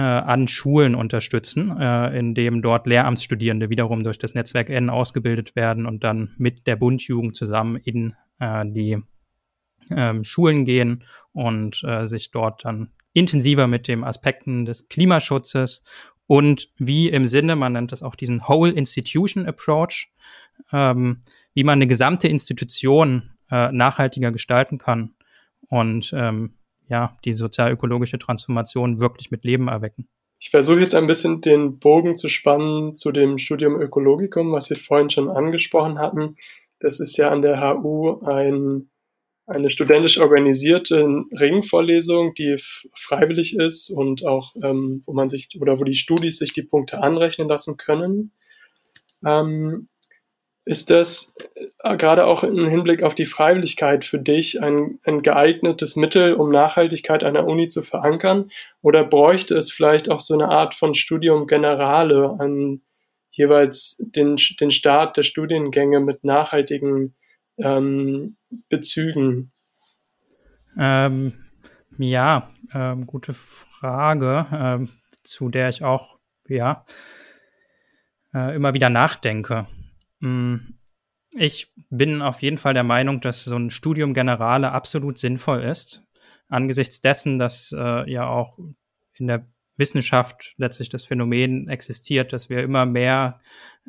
an 0.00 0.48
Schulen 0.48 0.94
unterstützen, 0.94 1.76
äh, 1.78 2.18
indem 2.18 2.62
dort 2.62 2.86
Lehramtsstudierende 2.86 3.68
wiederum 3.68 4.02
durch 4.02 4.18
das 4.18 4.34
Netzwerk 4.34 4.70
N 4.70 4.88
ausgebildet 4.88 5.54
werden 5.54 5.86
und 5.86 6.02
dann 6.02 6.34
mit 6.38 6.66
der 6.66 6.76
Bundjugend 6.76 7.36
zusammen 7.36 7.76
in 7.76 8.14
äh, 8.38 8.64
die 8.66 8.98
ähm, 9.90 10.24
Schulen 10.24 10.64
gehen 10.64 11.04
und 11.32 11.82
äh, 11.84 12.06
sich 12.06 12.30
dort 12.30 12.64
dann 12.64 12.92
intensiver 13.12 13.66
mit 13.66 13.88
den 13.88 14.04
Aspekten 14.04 14.64
des 14.64 14.88
Klimaschutzes 14.88 15.84
und 16.26 16.70
wie 16.78 17.10
im 17.10 17.26
Sinne, 17.26 17.56
man 17.56 17.74
nennt 17.74 17.92
das 17.92 18.02
auch 18.02 18.14
diesen 18.14 18.48
Whole 18.48 18.72
Institution 18.72 19.46
Approach, 19.46 20.10
ähm, 20.72 21.24
wie 21.52 21.64
man 21.64 21.78
eine 21.78 21.86
gesamte 21.86 22.28
Institution 22.28 23.32
äh, 23.50 23.70
nachhaltiger 23.70 24.32
gestalten 24.32 24.78
kann. 24.78 25.14
Und 25.68 26.12
ähm, 26.16 26.54
ja, 26.92 27.16
die 27.24 27.32
sozialökologische 27.32 28.18
Transformation 28.18 29.00
wirklich 29.00 29.30
mit 29.30 29.44
Leben 29.44 29.68
erwecken. 29.68 30.06
Ich 30.38 30.50
versuche 30.50 30.80
jetzt 30.80 30.94
ein 30.94 31.06
bisschen 31.06 31.40
den 31.40 31.78
Bogen 31.78 32.16
zu 32.16 32.28
spannen 32.28 32.96
zu 32.96 33.12
dem 33.12 33.38
Studium 33.38 33.80
Ökologicum, 33.80 34.52
was 34.52 34.66
Sie 34.66 34.74
vorhin 34.74 35.08
schon 35.08 35.30
angesprochen 35.30 35.98
hatten. 35.98 36.36
Das 36.80 37.00
ist 37.00 37.16
ja 37.16 37.30
an 37.30 37.40
der 37.40 37.60
HU 37.60 38.20
ein, 38.26 38.90
eine 39.46 39.70
studentisch 39.70 40.18
organisierte 40.18 41.24
Ringvorlesung, 41.40 42.34
die 42.34 42.56
freiwillig 42.94 43.56
ist 43.56 43.88
und 43.88 44.26
auch, 44.26 44.54
ähm, 44.62 45.02
wo 45.06 45.14
man 45.14 45.30
sich 45.30 45.48
oder 45.58 45.80
wo 45.80 45.84
die 45.84 45.94
Studis 45.94 46.38
sich 46.38 46.52
die 46.52 46.62
Punkte 46.62 47.02
anrechnen 47.02 47.48
lassen 47.48 47.78
können. 47.78 48.32
Ähm, 49.24 49.88
ist 50.64 50.90
das 50.90 51.34
äh, 51.82 51.96
gerade 51.96 52.26
auch 52.26 52.44
im 52.44 52.68
Hinblick 52.68 53.02
auf 53.02 53.14
die 53.14 53.26
Freiwilligkeit 53.26 54.04
für 54.04 54.18
dich 54.18 54.62
ein, 54.62 55.00
ein 55.04 55.22
geeignetes 55.22 55.96
Mittel, 55.96 56.34
um 56.34 56.50
Nachhaltigkeit 56.50 57.24
an 57.24 57.34
der 57.34 57.46
Uni 57.46 57.68
zu 57.68 57.82
verankern? 57.82 58.50
Oder 58.80 59.04
bräuchte 59.04 59.56
es 59.56 59.72
vielleicht 59.72 60.10
auch 60.10 60.20
so 60.20 60.34
eine 60.34 60.48
Art 60.48 60.74
von 60.74 60.94
Studium 60.94 61.46
Generale 61.46 62.36
an 62.38 62.82
jeweils 63.30 63.96
den, 63.98 64.36
den 64.60 64.70
Start 64.70 65.16
der 65.16 65.22
Studiengänge 65.24 66.00
mit 66.00 66.22
nachhaltigen 66.22 67.14
ähm, 67.58 68.36
Bezügen? 68.68 69.52
Ähm, 70.78 71.44
ja, 71.98 72.48
ähm, 72.72 73.06
gute 73.06 73.34
Frage, 73.34 74.46
ähm, 74.52 74.88
zu 75.24 75.48
der 75.48 75.68
ich 75.68 75.82
auch 75.82 76.18
ja 76.48 76.84
äh, 78.34 78.54
immer 78.54 78.74
wieder 78.74 78.90
nachdenke. 78.90 79.66
Hm, 80.22 80.78
ich 81.34 81.72
bin 81.90 82.22
auf 82.22 82.42
jeden 82.42 82.58
Fall 82.58 82.74
der 82.74 82.84
Meinung, 82.84 83.20
dass 83.20 83.44
so 83.44 83.56
ein 83.56 83.70
Studium 83.70 84.14
Generale 84.14 84.72
absolut 84.72 85.18
sinnvoll 85.18 85.62
ist, 85.62 86.04
angesichts 86.48 87.00
dessen, 87.00 87.38
dass 87.38 87.74
äh, 87.76 88.10
ja 88.10 88.26
auch 88.26 88.58
in 89.14 89.26
der 89.26 89.46
Wissenschaft 89.76 90.54
letztlich 90.58 90.90
das 90.90 91.04
Phänomen 91.04 91.68
existiert, 91.68 92.32
dass 92.32 92.50
wir 92.50 92.62
immer 92.62 92.84
mehr 92.84 93.40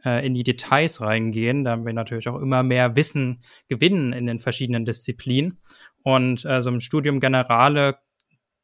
äh, 0.06 0.26
in 0.26 0.34
die 0.34 0.44
Details 0.44 1.02
reingehen, 1.02 1.66
da 1.66 1.76
wir 1.76 1.94
natürlich 1.94 2.30
auch 2.30 2.40
immer 2.40 2.64
mehr 2.64 2.96
Wissen 2.96 3.42
gewinnen 3.68 4.14
in 4.14 4.26
den 4.26 4.40
verschiedenen 4.40 4.86
Disziplinen. 4.86 5.60
Und 6.02 6.46
äh, 6.46 6.62
so 6.62 6.72
ein 6.72 6.82
Studium 6.82 7.20
Generale 7.20 7.98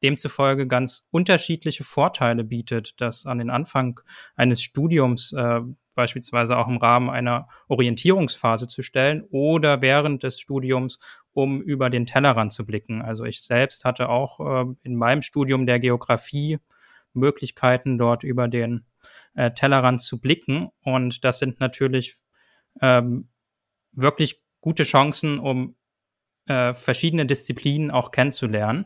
demzufolge 0.01 0.65
ganz 0.65 1.07
unterschiedliche 1.11 1.83
Vorteile 1.83 2.45
bietet, 2.45 3.01
das 3.01 3.25
an 3.25 3.37
den 3.37 3.49
Anfang 3.49 3.99
eines 4.35 4.61
Studiums 4.61 5.33
äh, 5.33 5.59
beispielsweise 5.99 6.57
auch 6.57 6.69
im 6.69 6.77
Rahmen 6.77 7.09
einer 7.09 7.49
Orientierungsphase 7.67 8.69
zu 8.69 8.83
stellen 8.83 9.25
oder 9.31 9.81
während 9.81 10.23
des 10.23 10.39
Studiums, 10.39 11.01
um 11.33 11.61
über 11.61 11.89
den 11.89 12.05
Tellerrand 12.05 12.53
zu 12.53 12.65
blicken. 12.65 13.01
Also 13.01 13.25
ich 13.25 13.41
selbst 13.41 13.83
hatte 13.83 14.07
auch 14.07 14.39
äh, 14.39 14.65
in 14.83 14.95
meinem 14.95 15.21
Studium 15.21 15.65
der 15.65 15.81
Geografie 15.81 16.59
Möglichkeiten, 17.13 17.97
dort 17.97 18.23
über 18.23 18.47
den 18.47 18.85
äh, 19.35 19.51
Tellerrand 19.51 20.01
zu 20.01 20.21
blicken. 20.21 20.69
Und 20.85 21.25
das 21.25 21.39
sind 21.39 21.59
natürlich 21.59 22.17
ähm, 22.81 23.27
wirklich 23.91 24.41
gute 24.61 24.83
Chancen, 24.83 25.37
um 25.37 25.75
äh, 26.47 26.73
verschiedene 26.73 27.25
Disziplinen 27.25 27.91
auch 27.91 28.11
kennenzulernen 28.11 28.85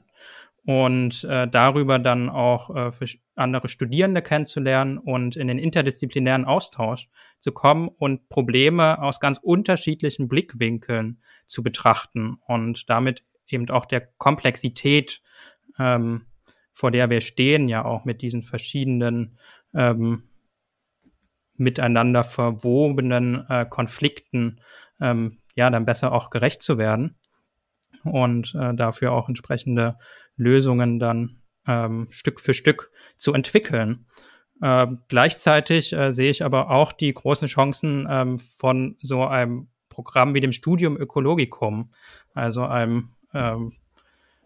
und 0.66 1.24
äh, 1.26 1.48
darüber 1.48 2.00
dann 2.00 2.30
auch 2.30 2.76
äh, 2.76 2.92
andere 3.36 3.68
Studierende 3.68 4.22
kennenzulernen 4.22 4.98
und 4.98 5.36
in 5.36 5.48
den 5.48 5.58
interdisziplinären 5.58 6.46
Austausch 6.46 7.10
zu 7.40 7.52
kommen 7.52 7.88
und 7.88 8.30
Probleme 8.30 9.02
aus 9.02 9.20
ganz 9.20 9.40
unterschiedlichen 9.42 10.28
Blickwinkeln 10.28 11.22
zu 11.46 11.64
betrachten 11.64 12.38
und 12.46 12.90
damit 12.90 13.24
eben 13.48 13.70
auch 13.70 13.86
der 13.86 14.02
Komplexität, 14.02 15.22
ähm, 15.80 16.26
vor 16.72 16.92
der 16.92 17.10
wir 17.10 17.22
stehen, 17.22 17.70
ja 17.70 17.86
auch 17.86 18.06
mit 18.06 18.22
diesen 18.22 18.44
verschiedenen 18.44 19.38
ähm, 19.74 20.24
miteinander 21.56 22.24
verwobenen 22.24 23.46
äh, 23.50 23.66
Konflikten, 23.70 24.62
ähm, 25.00 25.40
ja, 25.56 25.70
dann 25.70 25.86
besser 25.86 26.12
auch 26.12 26.30
gerecht 26.30 26.62
zu 26.62 26.78
werden 26.78 27.16
und 28.04 28.56
äh, 28.56 28.74
dafür 28.74 29.12
auch 29.12 29.30
entsprechende 29.30 29.98
Lösungen 30.36 31.00
dann 31.00 31.43
ähm, 31.68 32.08
Stück 32.10 32.40
für 32.40 32.54
Stück 32.54 32.92
zu 33.16 33.34
entwickeln. 33.34 34.06
Äh, 34.62 34.88
gleichzeitig 35.08 35.94
äh, 35.94 36.12
sehe 36.12 36.30
ich 36.30 36.44
aber 36.44 36.70
auch 36.70 36.92
die 36.92 37.14
großen 37.14 37.48
Chancen 37.48 38.08
ähm, 38.10 38.40
von 38.40 38.96
so 39.00 39.26
einem 39.26 39.68
Programm 39.90 40.34
wie 40.34 40.42
dem 40.42 40.52
Studium 40.52 40.98
Ökologicum, 40.98 41.92
also 42.34 42.66
einem, 42.66 43.10
ähm, 43.34 43.74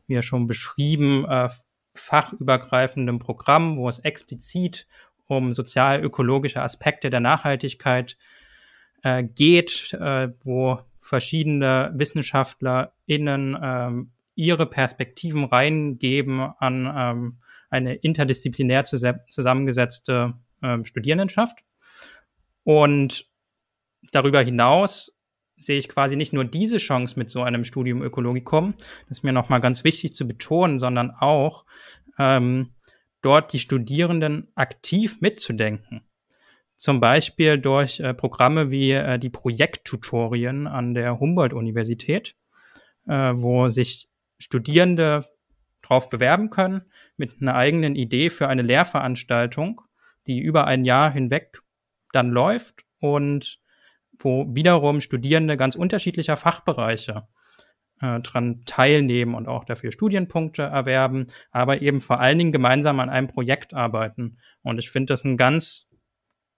wie 0.08 0.16
ja 0.16 0.22
schon 0.22 0.48
beschrieben, 0.48 1.26
äh, 1.26 1.50
fachübergreifendem 1.94 3.20
Programm, 3.20 3.78
wo 3.78 3.90
es 3.90 4.00
explizit 4.00 4.88
um 5.28 5.54
sozial-ökologische 5.54 6.62
Aspekte 6.62 7.10
der 7.10 7.20
Nachhaltigkeit 7.20 8.18
äh, 9.04 9.24
geht, 9.24 9.94
äh, 9.94 10.30
wo 10.44 10.80
verschiedene 11.00 11.92
WissenschaftlerInnen 11.96 13.58
ähm, 13.62 14.12
ihre 14.38 14.68
Perspektiven 14.68 15.44
reingeben 15.44 16.40
an 16.40 16.94
ähm, 16.96 17.38
eine 17.70 17.96
interdisziplinär 17.96 18.86
zusammengesetzte 18.86 20.36
ähm, 20.62 20.86
Studierendenschaft. 20.86 21.58
Und 22.64 23.26
darüber 24.12 24.42
hinaus 24.42 25.20
sehe 25.58 25.80
ich 25.80 25.90
quasi 25.90 26.16
nicht 26.16 26.34
nur 26.34 26.46
diese 26.46 26.78
Chance 26.78 27.18
mit 27.18 27.32
so 27.32 27.42
einem 27.42 27.64
Studium 27.64 28.04
Ökologikum, 28.04 28.76
das 29.10 29.18
ist 29.18 29.24
mir 29.24 29.34
nochmal 29.34 29.60
ganz 29.60 29.84
wichtig 29.84 30.14
zu 30.14 30.28
betonen, 30.28 30.78
sondern 30.78 31.12
auch 31.12 31.66
ähm, 32.20 32.74
dort 33.24 33.54
die 33.54 33.60
Studierenden 33.60 34.52
aktiv 34.54 35.20
mitzudenken. 35.20 36.02
Zum 36.76 37.00
Beispiel 37.00 37.58
durch 37.58 38.00
äh, 38.00 38.14
Programme 38.14 38.70
wie 38.70 38.92
äh, 38.92 39.18
die 39.18 39.32
Projekttutorien 39.32 40.68
an 40.68 40.94
der 40.94 41.20
Humboldt-Universität, 41.20 42.36
äh, 43.08 43.34
wo 43.34 43.70
sich 43.70 44.07
Studierende 44.38 45.26
drauf 45.82 46.10
bewerben 46.10 46.50
können 46.50 46.82
mit 47.16 47.42
einer 47.42 47.56
eigenen 47.56 47.96
Idee 47.96 48.30
für 48.30 48.48
eine 48.48 48.62
Lehrveranstaltung, 48.62 49.82
die 50.28 50.40
über 50.40 50.66
ein 50.68 50.86
Jahr 50.86 51.12
hinweg 51.12 51.62
dann 52.12 52.30
läuft 52.30 52.86
und 53.00 53.60
wo 54.20 54.46
wiederum 54.54 55.02
Studierende 55.02 55.58
ganz 55.58 55.76
unterschiedlicher 55.76 56.38
Fachbereiche 56.38 57.28
äh, 58.02 58.20
dran 58.20 58.64
teilnehmen 58.66 59.36
und 59.36 59.48
auch 59.48 59.64
dafür 59.64 59.92
Studienpunkte 59.92 60.64
erwerben, 60.64 61.28
aber 61.52 61.82
eben 61.82 62.02
vor 62.02 62.20
allen 62.20 62.38
Dingen 62.38 62.52
gemeinsam 62.52 63.00
an 63.00 63.10
einem 63.10 63.28
Projekt 63.28 63.74
arbeiten. 63.74 64.38
Und 64.64 64.80
ich 64.80 64.90
finde 64.90 65.14
das 65.14 65.24
ein 65.24 65.38
ganz 65.38 65.92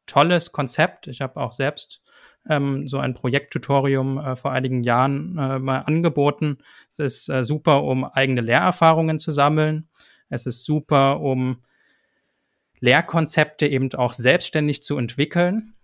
tolles 0.05 0.51
Konzept. 0.51 1.07
Ich 1.07 1.21
habe 1.21 1.39
auch 1.39 1.51
selbst 1.51 2.01
ähm, 2.49 2.87
so 2.87 2.97
ein 2.97 3.13
Projekttutorium 3.13 4.17
äh, 4.17 4.35
vor 4.35 4.51
einigen 4.51 4.83
Jahren 4.83 5.37
äh, 5.37 5.59
mal 5.59 5.79
angeboten. 5.79 6.57
Es 6.89 6.99
ist 6.99 7.29
äh, 7.29 7.43
super, 7.43 7.83
um 7.83 8.03
eigene 8.03 8.41
Lehrerfahrungen 8.41 9.19
zu 9.19 9.31
sammeln. 9.31 9.87
Es 10.29 10.45
ist 10.45 10.65
super, 10.65 11.21
um 11.21 11.63
Lehrkonzepte 12.79 13.67
eben 13.67 13.93
auch 13.93 14.13
selbstständig 14.13 14.81
zu 14.81 14.97
entwickeln 14.97 15.75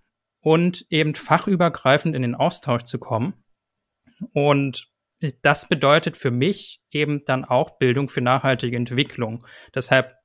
und 0.41 0.85
eben 0.89 1.15
fachübergreifend 1.15 2.15
in 2.15 2.21
den 2.21 2.35
Austausch 2.35 2.83
zu 2.83 2.99
kommen. 2.99 3.33
Und 4.33 4.89
das 5.41 5.67
bedeutet 5.67 6.17
für 6.17 6.31
mich 6.31 6.81
eben 6.91 7.23
dann 7.25 7.45
auch 7.45 7.77
Bildung 7.77 8.09
für 8.09 8.21
nachhaltige 8.21 8.77
Entwicklung. 8.77 9.45
Deshalb 9.73 10.15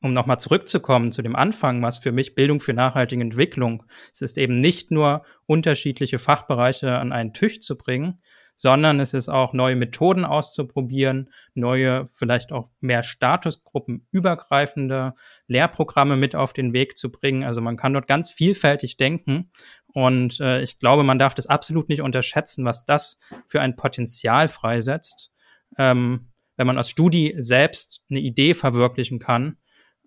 um 0.00 0.12
nochmal 0.12 0.38
zurückzukommen 0.38 1.12
zu 1.12 1.22
dem 1.22 1.34
Anfang, 1.34 1.82
was 1.82 1.98
für 1.98 2.12
mich 2.12 2.34
Bildung 2.34 2.60
für 2.60 2.72
nachhaltige 2.72 3.22
Entwicklung, 3.22 3.84
es 4.12 4.22
ist 4.22 4.38
eben 4.38 4.60
nicht 4.60 4.90
nur 4.90 5.22
unterschiedliche 5.46 6.18
Fachbereiche 6.18 6.96
an 6.98 7.12
einen 7.12 7.32
Tisch 7.32 7.60
zu 7.60 7.76
bringen, 7.76 8.20
sondern 8.58 8.98
es 8.98 9.14
ist 9.14 9.28
auch 9.28 9.52
neue 9.52 9.76
Methoden 9.76 10.24
auszuprobieren, 10.24 11.30
neue, 11.54 12.08
vielleicht 12.12 12.50
auch 12.50 12.70
mehr 12.80 13.04
Statusgruppen 13.04 14.06
übergreifende 14.10 15.14
Lehrprogramme 15.46 16.16
mit 16.16 16.34
auf 16.34 16.52
den 16.52 16.72
Weg 16.72 16.98
zu 16.98 17.10
bringen. 17.10 17.44
Also 17.44 17.60
man 17.60 17.76
kann 17.76 17.94
dort 17.94 18.08
ganz 18.08 18.30
vielfältig 18.30 18.96
denken 18.96 19.52
und 19.86 20.40
äh, 20.40 20.60
ich 20.62 20.80
glaube, 20.80 21.04
man 21.04 21.20
darf 21.20 21.34
das 21.34 21.46
absolut 21.46 21.88
nicht 21.88 22.02
unterschätzen, 22.02 22.64
was 22.64 22.84
das 22.84 23.16
für 23.46 23.60
ein 23.60 23.76
Potenzial 23.76 24.48
freisetzt, 24.48 25.32
ähm, 25.76 26.32
wenn 26.56 26.66
man 26.66 26.78
als 26.78 26.90
Studi 26.90 27.36
selbst 27.38 28.02
eine 28.10 28.18
Idee 28.18 28.54
verwirklichen 28.54 29.20
kann 29.20 29.56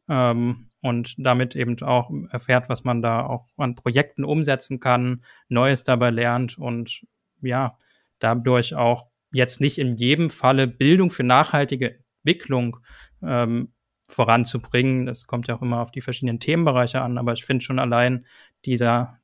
ähm, 0.10 0.70
und 0.82 1.16
damit 1.18 1.56
eben 1.56 1.80
auch 1.84 2.12
erfährt, 2.32 2.70
was 2.70 2.84
man 2.84 3.02
da 3.02 3.26
auch 3.26 3.48
an 3.58 3.76
Projekten 3.76 4.24
umsetzen 4.24 4.80
kann, 4.80 5.24
Neues 5.48 5.84
dabei 5.84 6.10
lernt 6.10 6.58
und 6.58 7.06
ja, 7.42 7.78
dadurch 8.20 8.76
auch 8.76 9.08
jetzt 9.32 9.62
nicht 9.62 9.78
in 9.78 9.96
jedem 9.96 10.30
Falle 10.30 10.68
Bildung 10.68 11.12
für 11.12 11.24
nachhaltige 11.24 12.00
Entwicklung 12.24 12.78
ähm, 13.24 13.74
voranzubringen. 14.08 15.06
Das 15.06 15.26
kommt 15.26 15.48
ja 15.48 15.56
auch 15.56 15.62
immer 15.62 15.82
auf 15.82 15.92
die 15.92 16.02
verschiedenen 16.02 16.40
Themenbereiche 16.40 17.02
an, 17.02 17.18
aber 17.18 17.34
ich 17.34 17.46
finde 17.46 17.64
schon 17.64 17.80
allein 17.80 18.26
dieser, 18.66 19.20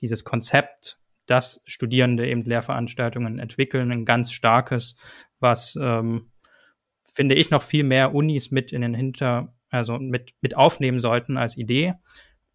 dieses 0.00 0.24
Konzept, 0.24 0.98
dass 1.26 1.62
Studierende 1.66 2.28
eben 2.28 2.42
Lehrveranstaltungen 2.42 3.38
entwickeln, 3.38 3.92
ein 3.92 4.04
ganz 4.04 4.32
starkes, 4.32 4.96
was 5.38 5.78
ähm, 5.80 6.30
finde 7.04 7.34
ich 7.34 7.50
noch 7.50 7.62
viel 7.62 7.84
mehr 7.84 8.14
Unis 8.14 8.50
mit 8.50 8.72
in 8.72 8.80
den 8.80 8.94
Hinter 8.94 9.51
also 9.72 9.98
mit, 9.98 10.34
mit 10.40 10.56
aufnehmen 10.56 11.00
sollten 11.00 11.36
als 11.36 11.56
Idee. 11.56 11.94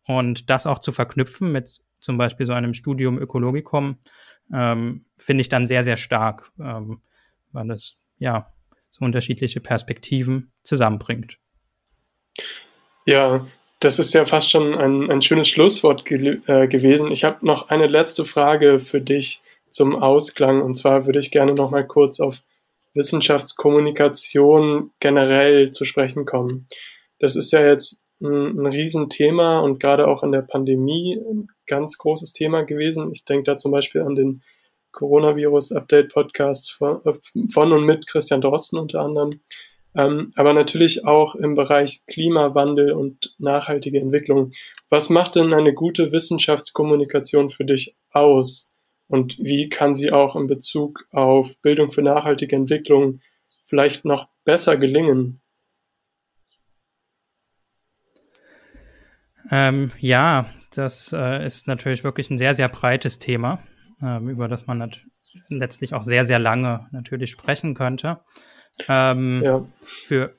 Und 0.05 0.49
das 0.49 0.65
auch 0.65 0.79
zu 0.79 0.93
verknüpfen 0.93 1.51
mit 1.51 1.81
zum 1.99 2.17
Beispiel 2.17 2.45
so 2.45 2.53
einem 2.53 2.73
Studium 2.73 3.17
Ökologicum, 3.17 3.97
ähm, 4.53 5.05
finde 5.15 5.41
ich 5.41 5.49
dann 5.49 5.65
sehr, 5.65 5.83
sehr 5.83 5.97
stark, 5.97 6.51
ähm, 6.59 7.01
weil 7.51 7.69
es 7.71 7.99
ja 8.19 8.53
so 8.91 9.03
unterschiedliche 9.03 9.59
Perspektiven 9.59 10.51
zusammenbringt. 10.63 11.39
Ja, 13.05 13.45
Das 13.79 13.99
ist 13.99 14.13
ja 14.13 14.25
fast 14.25 14.49
schon 14.49 14.73
ein, 14.73 15.11
ein 15.11 15.21
schönes 15.21 15.47
Schlusswort 15.49 16.03
ge 16.05 16.39
äh, 16.47 16.67
gewesen. 16.67 17.11
Ich 17.11 17.23
habe 17.23 17.45
noch 17.45 17.69
eine 17.69 17.85
letzte 17.85 18.25
Frage 18.25 18.79
für 18.79 19.01
dich 19.01 19.43
zum 19.69 19.95
Ausklang. 19.95 20.61
Und 20.63 20.73
zwar 20.73 21.05
würde 21.05 21.19
ich 21.19 21.29
gerne 21.29 21.53
noch 21.53 21.69
mal 21.69 21.85
kurz 21.85 22.19
auf 22.19 22.41
Wissenschaftskommunikation 22.95 24.91
generell 24.99 25.71
zu 25.71 25.85
sprechen 25.85 26.25
kommen. 26.25 26.67
Das 27.19 27.35
ist 27.35 27.51
ja 27.51 27.65
jetzt 27.65 28.03
ein, 28.21 28.59
ein 28.59 28.65
Riesenthema 28.65 29.59
und 29.59 29.79
gerade 29.79 30.07
auch 30.07 30.23
in 30.23 30.31
der 30.31 30.41
Pandemie 30.41 31.17
ein 31.17 31.47
ganz 31.65 31.97
großes 31.97 32.33
Thema 32.33 32.63
gewesen. 32.63 33.11
Ich 33.11 33.25
denke 33.25 33.43
da 33.43 33.57
zum 33.57 33.71
Beispiel 33.71 34.01
an 34.01 34.15
den 34.15 34.41
Coronavirus-Update-Podcast 34.91 36.71
von, 36.71 37.01
von, 37.51 37.71
und 37.71 37.85
mit 37.85 38.07
Christian 38.07 38.41
Drosten 38.41 38.79
unter 38.79 39.01
anderem. 39.01 39.29
Ähm, 39.95 40.31
aber 40.35 40.53
natürlich 40.53 41.05
auch 41.05 41.35
im 41.35 41.55
Bereich 41.55 42.05
Klimawandel 42.07 42.91
und 42.91 43.35
nachhaltige 43.37 43.99
Entwicklung. 43.99 44.51
Was 44.89 45.09
macht 45.09 45.35
denn 45.35 45.53
eine 45.53 45.73
gute 45.73 46.11
Wissenschaftskommunikation 46.11 47.49
für 47.49 47.65
dich 47.65 47.95
aus? 48.11 48.73
Und 49.07 49.37
wie 49.39 49.69
kann 49.69 49.95
sie 49.95 50.11
auch 50.11 50.35
in 50.35 50.47
Bezug 50.47 51.07
auf 51.11 51.57
Bildung 51.61 51.91
für 51.91 52.01
nachhaltige 52.01 52.55
Entwicklung 52.55 53.21
vielleicht 53.65 54.05
noch 54.05 54.27
besser 54.43 54.77
gelingen? 54.77 55.41
Ähm, 59.49 59.91
ja, 59.99 60.45
das 60.73 61.13
äh, 61.13 61.45
ist 61.45 61.67
natürlich 61.67 62.03
wirklich 62.03 62.29
ein 62.29 62.37
sehr, 62.37 62.53
sehr 62.53 62.69
breites 62.69 63.19
Thema, 63.19 63.59
ähm, 64.01 64.29
über 64.29 64.47
das 64.47 64.67
man 64.67 64.91
letztlich 65.49 65.93
auch 65.93 66.01
sehr, 66.01 66.25
sehr 66.25 66.39
lange 66.39 66.87
natürlich 66.91 67.31
sprechen 67.31 67.73
könnte. 67.73 68.19
Ähm, 68.87 69.41
ja. 69.43 69.65
für, 69.81 70.35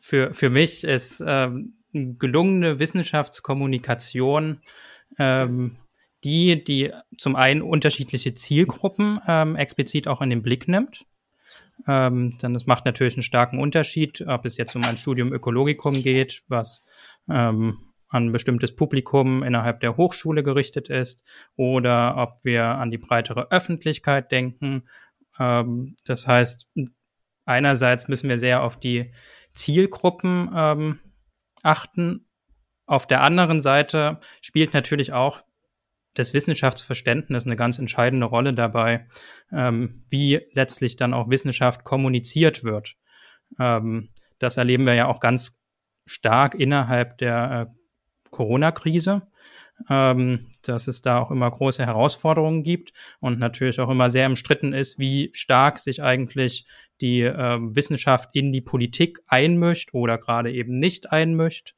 für, 0.00 0.32
für 0.32 0.50
mich 0.50 0.84
ist 0.84 1.22
ähm, 1.26 1.74
gelungene 1.92 2.78
Wissenschaftskommunikation 2.78 4.60
ähm, 5.18 5.76
die, 6.24 6.62
die 6.62 6.92
zum 7.18 7.36
einen 7.36 7.62
unterschiedliche 7.62 8.32
Zielgruppen 8.32 9.20
ähm, 9.26 9.56
explizit 9.56 10.06
auch 10.08 10.22
in 10.22 10.30
den 10.30 10.42
Blick 10.42 10.68
nimmt. 10.68 11.04
Ähm, 11.88 12.36
dann 12.40 12.54
das 12.54 12.66
macht 12.66 12.84
natürlich 12.84 13.14
einen 13.14 13.24
starken 13.24 13.58
Unterschied, 13.58 14.24
ob 14.26 14.44
es 14.44 14.56
jetzt 14.56 14.76
um 14.76 14.84
ein 14.84 14.96
Studium 14.96 15.32
Ökologikum 15.32 16.02
geht, 16.02 16.42
was 16.46 16.82
ähm, 17.28 17.78
an 18.12 18.26
ein 18.26 18.32
bestimmtes 18.32 18.76
Publikum 18.76 19.42
innerhalb 19.42 19.80
der 19.80 19.96
Hochschule 19.96 20.42
gerichtet 20.42 20.88
ist, 20.88 21.24
oder 21.56 22.16
ob 22.18 22.44
wir 22.44 22.64
an 22.64 22.90
die 22.90 22.98
breitere 22.98 23.50
Öffentlichkeit 23.50 24.30
denken. 24.30 24.84
Ähm, 25.38 25.96
das 26.04 26.28
heißt, 26.28 26.70
einerseits 27.46 28.08
müssen 28.08 28.28
wir 28.28 28.38
sehr 28.38 28.62
auf 28.62 28.78
die 28.78 29.12
Zielgruppen 29.50 30.50
ähm, 30.54 30.98
achten. 31.62 32.26
Auf 32.86 33.06
der 33.06 33.22
anderen 33.22 33.60
Seite 33.60 34.20
spielt 34.42 34.74
natürlich 34.74 35.12
auch 35.12 35.42
das 36.14 36.34
Wissenschaftsverständnis 36.34 37.46
eine 37.46 37.56
ganz 37.56 37.78
entscheidende 37.78 38.26
Rolle 38.26 38.52
dabei, 38.52 39.06
ähm, 39.50 40.04
wie 40.10 40.40
letztlich 40.52 40.96
dann 40.96 41.14
auch 41.14 41.30
Wissenschaft 41.30 41.84
kommuniziert 41.84 42.64
wird. 42.64 42.96
Ähm, 43.58 44.10
das 44.38 44.58
erleben 44.58 44.84
wir 44.84 44.94
ja 44.94 45.06
auch 45.06 45.20
ganz 45.20 45.58
stark 46.04 46.54
innerhalb 46.54 47.16
der 47.18 47.68
äh, 47.70 47.81
Corona-Krise, 48.32 49.22
ähm, 49.88 50.48
dass 50.62 50.88
es 50.88 51.02
da 51.02 51.20
auch 51.20 51.30
immer 51.30 51.48
große 51.48 51.86
Herausforderungen 51.86 52.64
gibt 52.64 52.92
und 53.20 53.38
natürlich 53.38 53.78
auch 53.78 53.88
immer 53.88 54.10
sehr 54.10 54.26
umstritten 54.26 54.72
ist, 54.72 54.98
wie 54.98 55.30
stark 55.32 55.78
sich 55.78 56.02
eigentlich 56.02 56.66
die 57.00 57.20
äh, 57.20 57.58
Wissenschaft 57.60 58.30
in 58.32 58.50
die 58.50 58.60
Politik 58.60 59.20
einmischt 59.28 59.94
oder 59.94 60.18
gerade 60.18 60.52
eben 60.52 60.78
nicht 60.78 61.12
einmischt. 61.12 61.74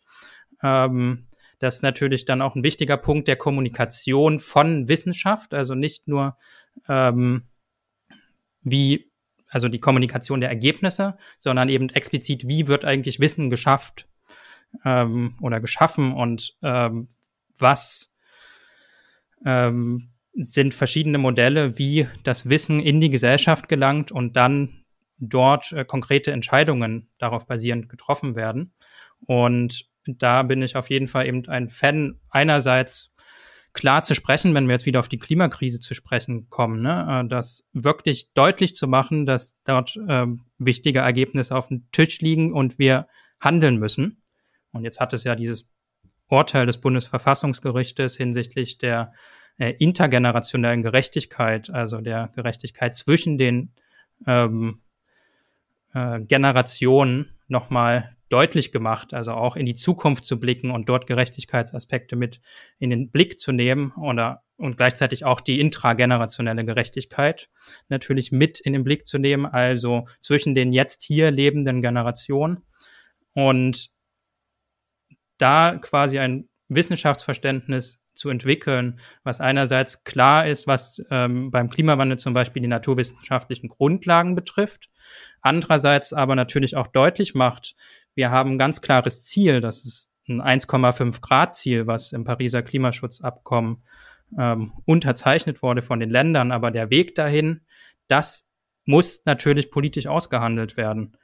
Ähm, 0.62 1.26
das 1.58 1.76
ist 1.76 1.82
natürlich 1.82 2.24
dann 2.24 2.42
auch 2.42 2.54
ein 2.56 2.62
wichtiger 2.62 2.96
Punkt 2.96 3.28
der 3.28 3.36
Kommunikation 3.36 4.38
von 4.38 4.88
Wissenschaft, 4.88 5.54
also 5.54 5.74
nicht 5.74 6.08
nur 6.08 6.36
ähm, 6.88 7.44
wie, 8.62 9.10
also 9.48 9.68
die 9.68 9.80
Kommunikation 9.80 10.40
der 10.40 10.50
Ergebnisse, 10.50 11.16
sondern 11.38 11.68
eben 11.68 11.88
explizit, 11.90 12.48
wie 12.48 12.68
wird 12.68 12.84
eigentlich 12.84 13.20
Wissen 13.20 13.50
geschafft 13.50 14.06
ähm, 14.84 15.36
oder 15.40 15.60
geschaffen 15.60 16.12
und 16.12 16.56
ähm, 16.62 17.08
was 17.58 18.12
ähm, 19.44 20.10
sind 20.34 20.74
verschiedene 20.74 21.18
Modelle, 21.18 21.78
wie 21.78 22.08
das 22.24 22.48
Wissen 22.48 22.80
in 22.80 23.00
die 23.00 23.10
Gesellschaft 23.10 23.68
gelangt 23.68 24.10
und 24.10 24.36
dann 24.36 24.84
dort 25.18 25.72
äh, 25.72 25.84
konkrete 25.84 26.32
Entscheidungen 26.32 27.08
darauf 27.18 27.46
basierend 27.46 27.88
getroffen 27.88 28.34
werden. 28.34 28.74
Und 29.26 29.86
da 30.06 30.42
bin 30.42 30.62
ich 30.62 30.76
auf 30.76 30.90
jeden 30.90 31.06
Fall 31.06 31.26
eben 31.26 31.46
ein 31.48 31.68
Fan 31.68 32.20
einerseits 32.30 33.14
klar 33.72 34.02
zu 34.02 34.14
sprechen, 34.14 34.54
wenn 34.54 34.66
wir 34.66 34.74
jetzt 34.74 34.86
wieder 34.86 35.00
auf 35.00 35.08
die 35.08 35.18
Klimakrise 35.18 35.80
zu 35.80 35.94
sprechen 35.94 36.48
kommen, 36.48 36.82
ne? 36.82 37.24
Äh, 37.24 37.28
das 37.28 37.64
wirklich 37.72 38.32
deutlich 38.32 38.74
zu 38.74 38.88
machen, 38.88 39.26
dass 39.26 39.56
dort 39.64 39.96
äh, 40.08 40.26
wichtige 40.58 41.00
Ergebnisse 41.00 41.54
auf 41.54 41.68
dem 41.68 41.90
Tisch 41.92 42.20
liegen 42.20 42.52
und 42.52 42.78
wir 42.78 43.06
handeln 43.40 43.78
müssen. 43.78 44.23
Und 44.74 44.84
jetzt 44.84 45.00
hat 45.00 45.12
es 45.12 45.24
ja 45.24 45.34
dieses 45.34 45.70
Urteil 46.28 46.66
des 46.66 46.78
Bundesverfassungsgerichtes 46.78 48.16
hinsichtlich 48.16 48.78
der 48.78 49.12
äh, 49.58 49.74
intergenerationellen 49.78 50.82
Gerechtigkeit, 50.82 51.70
also 51.70 52.00
der 52.00 52.30
Gerechtigkeit 52.34 52.94
zwischen 52.94 53.38
den 53.38 53.72
ähm, 54.26 54.80
äh, 55.94 56.20
Generationen 56.20 57.30
nochmal 57.46 58.16
deutlich 58.28 58.72
gemacht, 58.72 59.14
also 59.14 59.32
auch 59.32 59.54
in 59.54 59.66
die 59.66 59.74
Zukunft 59.74 60.24
zu 60.24 60.40
blicken 60.40 60.70
und 60.70 60.88
dort 60.88 61.06
Gerechtigkeitsaspekte 61.06 62.16
mit 62.16 62.40
in 62.78 62.90
den 62.90 63.10
Blick 63.10 63.38
zu 63.38 63.52
nehmen 63.52 63.92
oder 63.92 64.42
und 64.56 64.76
gleichzeitig 64.76 65.24
auch 65.24 65.40
die 65.40 65.60
intragenerationelle 65.60 66.64
Gerechtigkeit 66.64 67.48
natürlich 67.88 68.32
mit 68.32 68.60
in 68.60 68.72
den 68.72 68.84
Blick 68.84 69.06
zu 69.06 69.18
nehmen, 69.18 69.46
also 69.46 70.06
zwischen 70.20 70.54
den 70.54 70.72
jetzt 70.72 71.02
hier 71.02 71.30
lebenden 71.30 71.82
Generationen. 71.82 72.62
Und 73.34 73.90
da 75.38 75.78
quasi 75.80 76.18
ein 76.18 76.48
Wissenschaftsverständnis 76.68 78.00
zu 78.14 78.28
entwickeln, 78.28 79.00
was 79.24 79.40
einerseits 79.40 80.04
klar 80.04 80.46
ist, 80.46 80.66
was 80.66 81.02
ähm, 81.10 81.50
beim 81.50 81.68
Klimawandel 81.68 82.18
zum 82.18 82.32
Beispiel 82.32 82.62
die 82.62 82.68
naturwissenschaftlichen 82.68 83.68
Grundlagen 83.68 84.34
betrifft, 84.36 84.88
andererseits 85.40 86.12
aber 86.12 86.36
natürlich 86.36 86.76
auch 86.76 86.86
deutlich 86.86 87.34
macht, 87.34 87.74
wir 88.14 88.30
haben 88.30 88.52
ein 88.52 88.58
ganz 88.58 88.80
klares 88.80 89.24
Ziel, 89.24 89.60
das 89.60 89.84
ist 89.84 90.12
ein 90.28 90.40
1,5 90.40 91.20
Grad 91.20 91.54
Ziel, 91.54 91.86
was 91.86 92.12
im 92.12 92.24
Pariser 92.24 92.62
Klimaschutzabkommen 92.62 93.82
ähm, 94.38 94.72
unterzeichnet 94.84 95.62
wurde 95.62 95.82
von 95.82 96.00
den 96.00 96.10
Ländern. 96.10 96.52
Aber 96.52 96.70
der 96.70 96.90
Weg 96.90 97.14
dahin, 97.14 97.62
das 98.08 98.48
muss 98.84 99.22
natürlich 99.24 99.70
politisch 99.70 100.06
ausgehandelt 100.06 100.76
werden. 100.76 101.16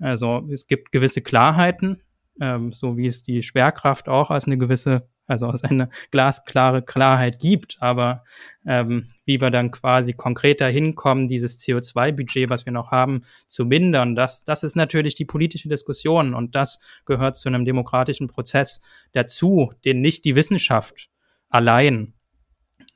Also 0.00 0.48
es 0.52 0.66
gibt 0.66 0.92
gewisse 0.92 1.22
Klarheiten, 1.22 2.02
ähm, 2.40 2.72
so 2.72 2.96
wie 2.96 3.06
es 3.06 3.22
die 3.22 3.42
Schwerkraft 3.42 4.08
auch 4.08 4.30
als 4.30 4.46
eine 4.46 4.58
gewisse 4.58 5.08
also 5.28 5.46
aus 5.46 5.62
einer 5.62 5.90
glasklare 6.10 6.82
Klarheit 6.82 7.38
gibt. 7.38 7.76
Aber 7.80 8.24
ähm, 8.66 9.08
wie 9.24 9.40
wir 9.40 9.50
dann 9.50 9.70
quasi 9.70 10.14
konkreter 10.14 10.68
hinkommen, 10.68 11.28
dieses 11.28 11.62
CO2-Budget, 11.62 12.50
was 12.50 12.66
wir 12.66 12.72
noch 12.72 12.90
haben, 12.90 13.22
zu 13.46 13.66
mindern, 13.66 14.16
das, 14.16 14.44
das 14.44 14.64
ist 14.64 14.74
natürlich 14.74 15.14
die 15.14 15.26
politische 15.26 15.68
Diskussion 15.68 16.34
und 16.34 16.56
das 16.56 16.80
gehört 17.04 17.36
zu 17.36 17.48
einem 17.48 17.64
demokratischen 17.64 18.26
Prozess 18.26 18.80
dazu, 19.12 19.70
den 19.84 20.00
nicht 20.00 20.24
die 20.24 20.34
Wissenschaft 20.34 21.10
allein 21.50 22.14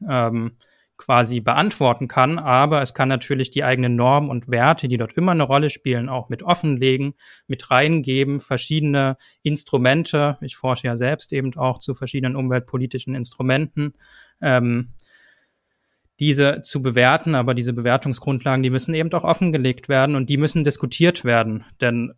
ähm, 0.09 0.57
quasi 1.03 1.41
beantworten 1.41 2.07
kann, 2.07 2.39
aber 2.39 2.81
es 2.81 2.95
kann 2.95 3.09
natürlich 3.09 3.51
die 3.51 3.65
eigenen 3.65 3.97
Normen 3.97 4.31
und 4.31 4.49
Werte, 4.49 4.87
die 4.87 4.99
dort 4.99 5.15
immer 5.15 5.33
eine 5.33 5.43
Rolle 5.43 5.69
spielen, 5.69 6.09
auch 6.09 6.29
mit 6.29 6.45
offenlegen, 6.45 7.15
mit 7.49 7.73
reingeben, 7.73 8.39
verschiedene 8.39 9.17
Instrumente. 9.43 10.39
Ich 10.43 10.55
forsche 10.55 10.87
ja 10.87 10.97
selbst 10.97 11.33
eben 11.33 11.57
auch 11.57 11.79
zu 11.79 11.97
verschiedenen 11.97 12.37
umweltpolitischen 12.37 13.17
Instrumenten. 13.17 13.95
Ähm, 14.41 14.93
diese 16.21 16.61
zu 16.61 16.83
bewerten, 16.83 17.35
aber 17.35 17.55
diese 17.55 17.73
Bewertungsgrundlagen, 17.73 18.63
die 18.63 18.71
müssen 18.71 18.95
eben 18.95 19.13
auch 19.13 19.25
offengelegt 19.25 19.89
werden 19.89 20.15
und 20.15 20.31
die 20.31 20.37
müssen 20.37 20.63
diskutiert 20.63 21.25
werden. 21.25 21.65
Denn 21.81 22.13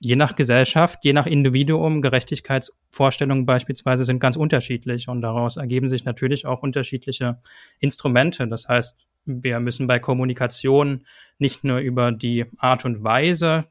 je 0.00 0.16
nach 0.16 0.34
Gesellschaft, 0.34 1.04
je 1.04 1.12
nach 1.12 1.26
Individuum, 1.26 2.00
Gerechtigkeitsvorstellungen 2.00 3.44
beispielsweise 3.44 4.04
sind 4.06 4.18
ganz 4.18 4.36
unterschiedlich 4.36 5.08
und 5.08 5.20
daraus 5.20 5.58
ergeben 5.58 5.90
sich 5.90 6.04
natürlich 6.04 6.46
auch 6.46 6.62
unterschiedliche 6.62 7.38
Instrumente. 7.78 8.48
Das 8.48 8.66
heißt, 8.66 8.96
wir 9.26 9.60
müssen 9.60 9.86
bei 9.86 9.98
Kommunikation 9.98 11.04
nicht 11.38 11.64
nur 11.64 11.78
über 11.78 12.12
die 12.12 12.46
Art 12.56 12.86
und 12.86 13.04
Weise 13.04 13.66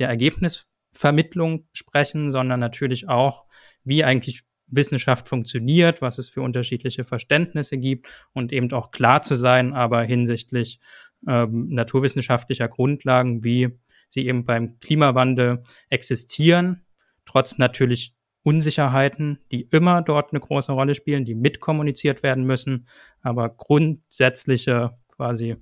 der 0.00 0.08
Ergebnisvermittlung 0.08 1.68
sprechen, 1.72 2.32
sondern 2.32 2.58
natürlich 2.58 3.08
auch, 3.08 3.46
wie 3.84 4.02
eigentlich 4.02 4.42
Wissenschaft 4.66 5.28
funktioniert, 5.28 6.02
was 6.02 6.18
es 6.18 6.28
für 6.28 6.42
unterschiedliche 6.42 7.04
Verständnisse 7.04 7.78
gibt 7.78 8.26
und 8.32 8.52
eben 8.52 8.70
auch 8.72 8.90
klar 8.90 9.22
zu 9.22 9.36
sein, 9.36 9.72
aber 9.72 10.02
hinsichtlich 10.02 10.80
ähm, 11.26 11.68
naturwissenschaftlicher 11.70 12.68
Grundlagen 12.68 13.44
wie 13.44 13.78
sie 14.08 14.26
eben 14.26 14.44
beim 14.44 14.78
Klimawandel 14.80 15.62
existieren, 15.90 16.84
trotz 17.24 17.58
natürlich 17.58 18.14
Unsicherheiten, 18.42 19.38
die 19.52 19.62
immer 19.70 20.00
dort 20.02 20.32
eine 20.32 20.40
große 20.40 20.72
Rolle 20.72 20.94
spielen, 20.94 21.24
die 21.24 21.34
mitkommuniziert 21.34 22.22
werden 22.22 22.44
müssen, 22.44 22.86
aber 23.20 23.50
grundsätzliche 23.50 24.96
quasi 25.08 25.56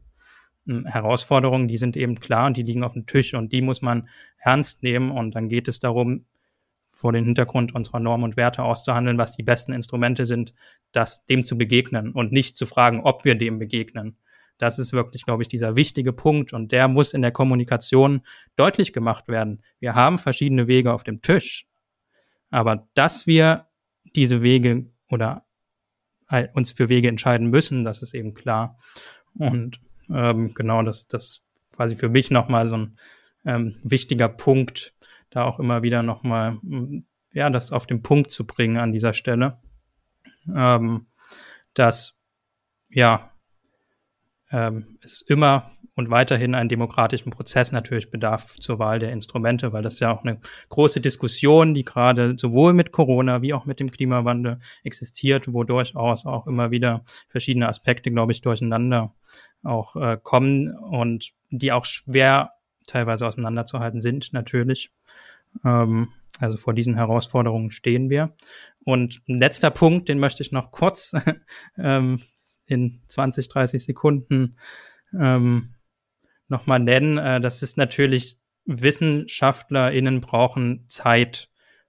hm, 0.66 0.86
Herausforderungen, 0.86 1.68
die 1.68 1.78
sind 1.78 1.96
eben 1.96 2.20
klar 2.20 2.46
und 2.46 2.56
die 2.56 2.62
liegen 2.62 2.84
auf 2.84 2.92
dem 2.92 3.06
Tisch 3.06 3.34
und 3.34 3.52
die 3.52 3.62
muss 3.62 3.82
man 3.82 4.08
ernst 4.38 4.82
nehmen 4.82 5.10
und 5.10 5.34
dann 5.34 5.48
geht 5.48 5.68
es 5.68 5.80
darum, 5.80 6.26
vor 6.92 7.12
den 7.12 7.24
Hintergrund 7.24 7.74
unserer 7.74 8.00
Normen 8.00 8.24
und 8.24 8.36
Werte 8.38 8.62
auszuhandeln, 8.62 9.18
was 9.18 9.36
die 9.36 9.42
besten 9.42 9.74
Instrumente 9.74 10.24
sind, 10.24 10.54
das 10.92 11.26
dem 11.26 11.44
zu 11.44 11.58
begegnen 11.58 12.12
und 12.12 12.32
nicht 12.32 12.56
zu 12.56 12.64
fragen, 12.64 13.02
ob 13.02 13.24
wir 13.26 13.34
dem 13.34 13.58
begegnen. 13.58 14.16
Das 14.58 14.78
ist 14.78 14.92
wirklich, 14.92 15.24
glaube 15.24 15.42
ich, 15.42 15.48
dieser 15.48 15.76
wichtige 15.76 16.12
Punkt 16.12 16.52
und 16.52 16.72
der 16.72 16.88
muss 16.88 17.14
in 17.14 17.22
der 17.22 17.32
Kommunikation 17.32 18.22
deutlich 18.56 18.92
gemacht 18.92 19.28
werden. 19.28 19.62
Wir 19.80 19.94
haben 19.94 20.18
verschiedene 20.18 20.66
Wege 20.66 20.92
auf 20.92 21.04
dem 21.04 21.20
Tisch, 21.20 21.66
aber 22.50 22.88
dass 22.94 23.26
wir 23.26 23.66
diese 24.14 24.42
Wege 24.42 24.86
oder 25.10 25.44
uns 26.54 26.72
für 26.72 26.88
Wege 26.88 27.08
entscheiden 27.08 27.50
müssen, 27.50 27.84
das 27.84 28.02
ist 28.02 28.14
eben 28.14 28.34
klar. 28.34 28.78
Und 29.34 29.80
ähm, 30.08 30.54
genau, 30.54 30.82
das, 30.82 31.06
das 31.06 31.44
quasi 31.72 31.96
für 31.96 32.08
mich 32.08 32.30
nochmal 32.30 32.66
so 32.66 32.78
ein 32.78 32.98
ähm, 33.44 33.76
wichtiger 33.82 34.28
Punkt, 34.28 34.94
da 35.30 35.44
auch 35.44 35.60
immer 35.60 35.82
wieder 35.82 36.02
nochmal, 36.02 36.58
ja, 37.32 37.50
das 37.50 37.72
auf 37.72 37.86
den 37.86 38.02
Punkt 38.02 38.30
zu 38.30 38.46
bringen 38.46 38.76
an 38.76 38.92
dieser 38.92 39.12
Stelle. 39.12 39.60
Ähm, 40.52 41.06
dass, 41.74 42.20
ja, 42.88 43.32
ähm, 44.56 44.98
es 45.02 45.20
immer 45.20 45.70
und 45.94 46.10
weiterhin 46.10 46.54
einen 46.54 46.68
demokratischen 46.68 47.30
Prozess 47.30 47.72
natürlich 47.72 48.10
bedarf 48.10 48.56
zur 48.56 48.78
Wahl 48.78 48.98
der 48.98 49.12
Instrumente, 49.12 49.72
weil 49.72 49.82
das 49.82 49.94
ist 49.94 50.00
ja 50.00 50.12
auch 50.14 50.24
eine 50.24 50.40
große 50.68 51.00
Diskussion, 51.00 51.74
die 51.74 51.84
gerade 51.84 52.36
sowohl 52.38 52.72
mit 52.72 52.90
Corona 52.90 53.42
wie 53.42 53.54
auch 53.54 53.66
mit 53.66 53.80
dem 53.80 53.90
Klimawandel 53.90 54.58
existiert, 54.82 55.52
wo 55.52 55.64
durchaus 55.64 56.26
auch 56.26 56.46
immer 56.46 56.70
wieder 56.70 57.04
verschiedene 57.28 57.68
Aspekte, 57.68 58.10
glaube 58.10 58.32
ich, 58.32 58.40
durcheinander 58.40 59.14
auch 59.62 59.96
äh, 59.96 60.18
kommen 60.22 60.74
und 60.74 61.32
die 61.50 61.72
auch 61.72 61.84
schwer 61.84 62.52
teilweise 62.86 63.26
auseinanderzuhalten 63.26 64.00
sind, 64.00 64.32
natürlich. 64.32 64.90
Ähm, 65.64 66.08
also 66.38 66.56
vor 66.56 66.74
diesen 66.74 66.94
Herausforderungen 66.94 67.70
stehen 67.70 68.10
wir. 68.10 68.34
Und 68.84 69.22
ein 69.28 69.40
letzter 69.40 69.70
Punkt, 69.70 70.08
den 70.08 70.18
möchte 70.18 70.42
ich 70.42 70.52
noch 70.52 70.70
kurz 70.70 71.14
ähm, 71.78 72.20
in 72.66 73.02
20, 73.08 73.48
30 73.48 73.84
Sekunden 73.84 74.56
ähm, 75.18 75.74
nochmal 76.48 76.80
nennen. 76.80 77.18
Äh, 77.18 77.40
das 77.40 77.62
ist 77.62 77.76
natürlich, 77.76 78.38
WissenschaftlerInnen 78.66 80.20
brauchen 80.20 80.84
Zeit, 80.88 81.48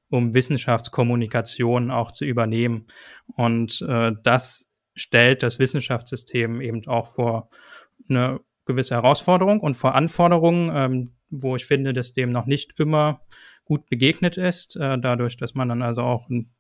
um 0.10 0.34
Wissenschaftskommunikation 0.34 1.92
auch 1.92 2.12
zu 2.12 2.24
übernehmen. 2.24 2.86
Und 3.36 3.82
äh, 3.82 4.12
das 4.24 4.70
stellt 4.96 5.44
das 5.44 5.60
Wissenschaftssystem 5.60 6.62
eben 6.62 6.88
auch 6.88 7.08
vor 7.08 7.50
eine 8.10 8.40
gewisse 8.66 8.96
Herausforderung 8.96 9.60
und 9.60 9.76
vor 9.76 9.96
Anforderungen, 9.96 10.72
ähm, 10.74 11.12
wo 11.30 11.56
ich 11.56 11.66
finde, 11.66 11.94
dass 11.94 12.14
dem 12.14 12.30
noch 12.30 12.46
nicht 12.46 12.80
immer 12.80 13.22
gut 13.66 13.90
begegnet 13.90 14.38
ist, 14.38 14.76
äh, 14.78 14.98
dadurch, 14.98 15.38
dass 15.38 15.56
man 15.56 15.70
dann 15.70 15.82
also 15.82 16.04
auch 16.04 16.30
in 16.30 16.52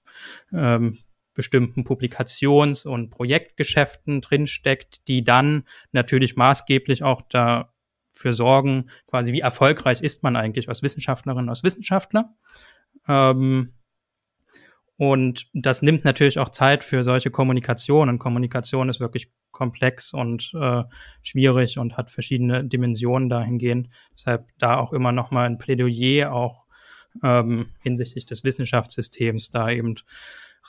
ähm, 0.51 0.97
bestimmten 1.37 1.83
Publikations- 1.83 2.85
und 2.87 3.11
Projektgeschäften 3.11 4.21
drinsteckt, 4.21 5.07
die 5.07 5.23
dann 5.23 5.63
natürlich 5.91 6.35
maßgeblich 6.35 7.03
auch 7.03 7.21
dafür 7.21 8.33
sorgen, 8.33 8.89
quasi 9.05 9.33
wie 9.33 9.39
erfolgreich 9.39 10.01
ist 10.01 10.23
man 10.23 10.35
eigentlich 10.35 10.67
als 10.67 10.81
Wissenschaftlerin, 10.81 11.47
als 11.47 11.63
Wissenschaftler. 11.63 12.35
Ähm, 13.07 13.73
und 14.97 15.47
das 15.53 15.83
nimmt 15.83 16.05
natürlich 16.05 16.39
auch 16.39 16.49
Zeit 16.49 16.83
für 16.83 17.03
solche 17.03 17.29
Kommunikation. 17.29 18.09
Und 18.09 18.17
Kommunikation 18.17 18.89
ist 18.89 18.99
wirklich 18.99 19.31
komplex 19.51 20.11
und 20.13 20.51
äh, 20.59 20.83
schwierig 21.21 21.77
und 21.77 21.97
hat 21.97 22.09
verschiedene 22.09 22.65
Dimensionen 22.65 23.29
dahingehend. 23.29 23.89
Deshalb 24.11 24.47
da 24.57 24.77
auch 24.77 24.93
immer 24.93 25.11
noch 25.11 25.29
mal 25.29 25.45
ein 25.45 25.59
Plädoyer 25.59 26.31
auch 26.33 26.65
ähm, 27.23 27.69
hinsichtlich 27.79 28.25
des 28.25 28.43
Wissenschaftssystems 28.43 29.51
da 29.51 29.69
eben 29.69 29.93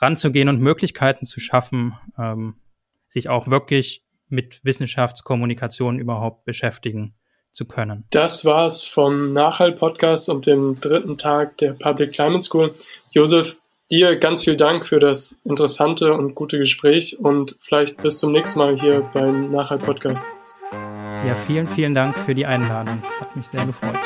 ranzugehen 0.01 0.49
und 0.49 0.59
Möglichkeiten 0.59 1.25
zu 1.25 1.39
schaffen, 1.39 1.93
ähm, 2.17 2.55
sich 3.07 3.29
auch 3.29 3.47
wirklich 3.47 4.03
mit 4.27 4.63
Wissenschaftskommunikation 4.63 5.99
überhaupt 5.99 6.45
beschäftigen 6.45 7.15
zu 7.51 7.65
können. 7.65 8.05
Das 8.11 8.45
war's 8.45 8.85
vom 8.85 9.33
Nachhalt-Podcast 9.33 10.29
und 10.29 10.45
dem 10.45 10.79
dritten 10.79 11.17
Tag 11.17 11.57
der 11.57 11.73
Public 11.73 12.13
Climate 12.13 12.43
School. 12.43 12.73
Josef, 13.11 13.57
dir 13.89 14.15
ganz 14.17 14.43
viel 14.43 14.55
Dank 14.55 14.85
für 14.85 14.99
das 14.99 15.41
interessante 15.43 16.13
und 16.13 16.35
gute 16.35 16.59
Gespräch 16.59 17.19
und 17.19 17.55
vielleicht 17.59 18.01
bis 18.03 18.19
zum 18.19 18.31
nächsten 18.31 18.59
Mal 18.59 18.79
hier 18.79 19.01
beim 19.13 19.49
Nachhalt-Podcast. 19.49 20.25
Ja, 20.71 21.35
vielen, 21.35 21.67
vielen 21.67 21.95
Dank 21.95 22.17
für 22.17 22.35
die 22.35 22.45
Einladung. 22.45 23.01
Hat 23.19 23.35
mich 23.35 23.47
sehr 23.47 23.65
gefreut. 23.65 23.97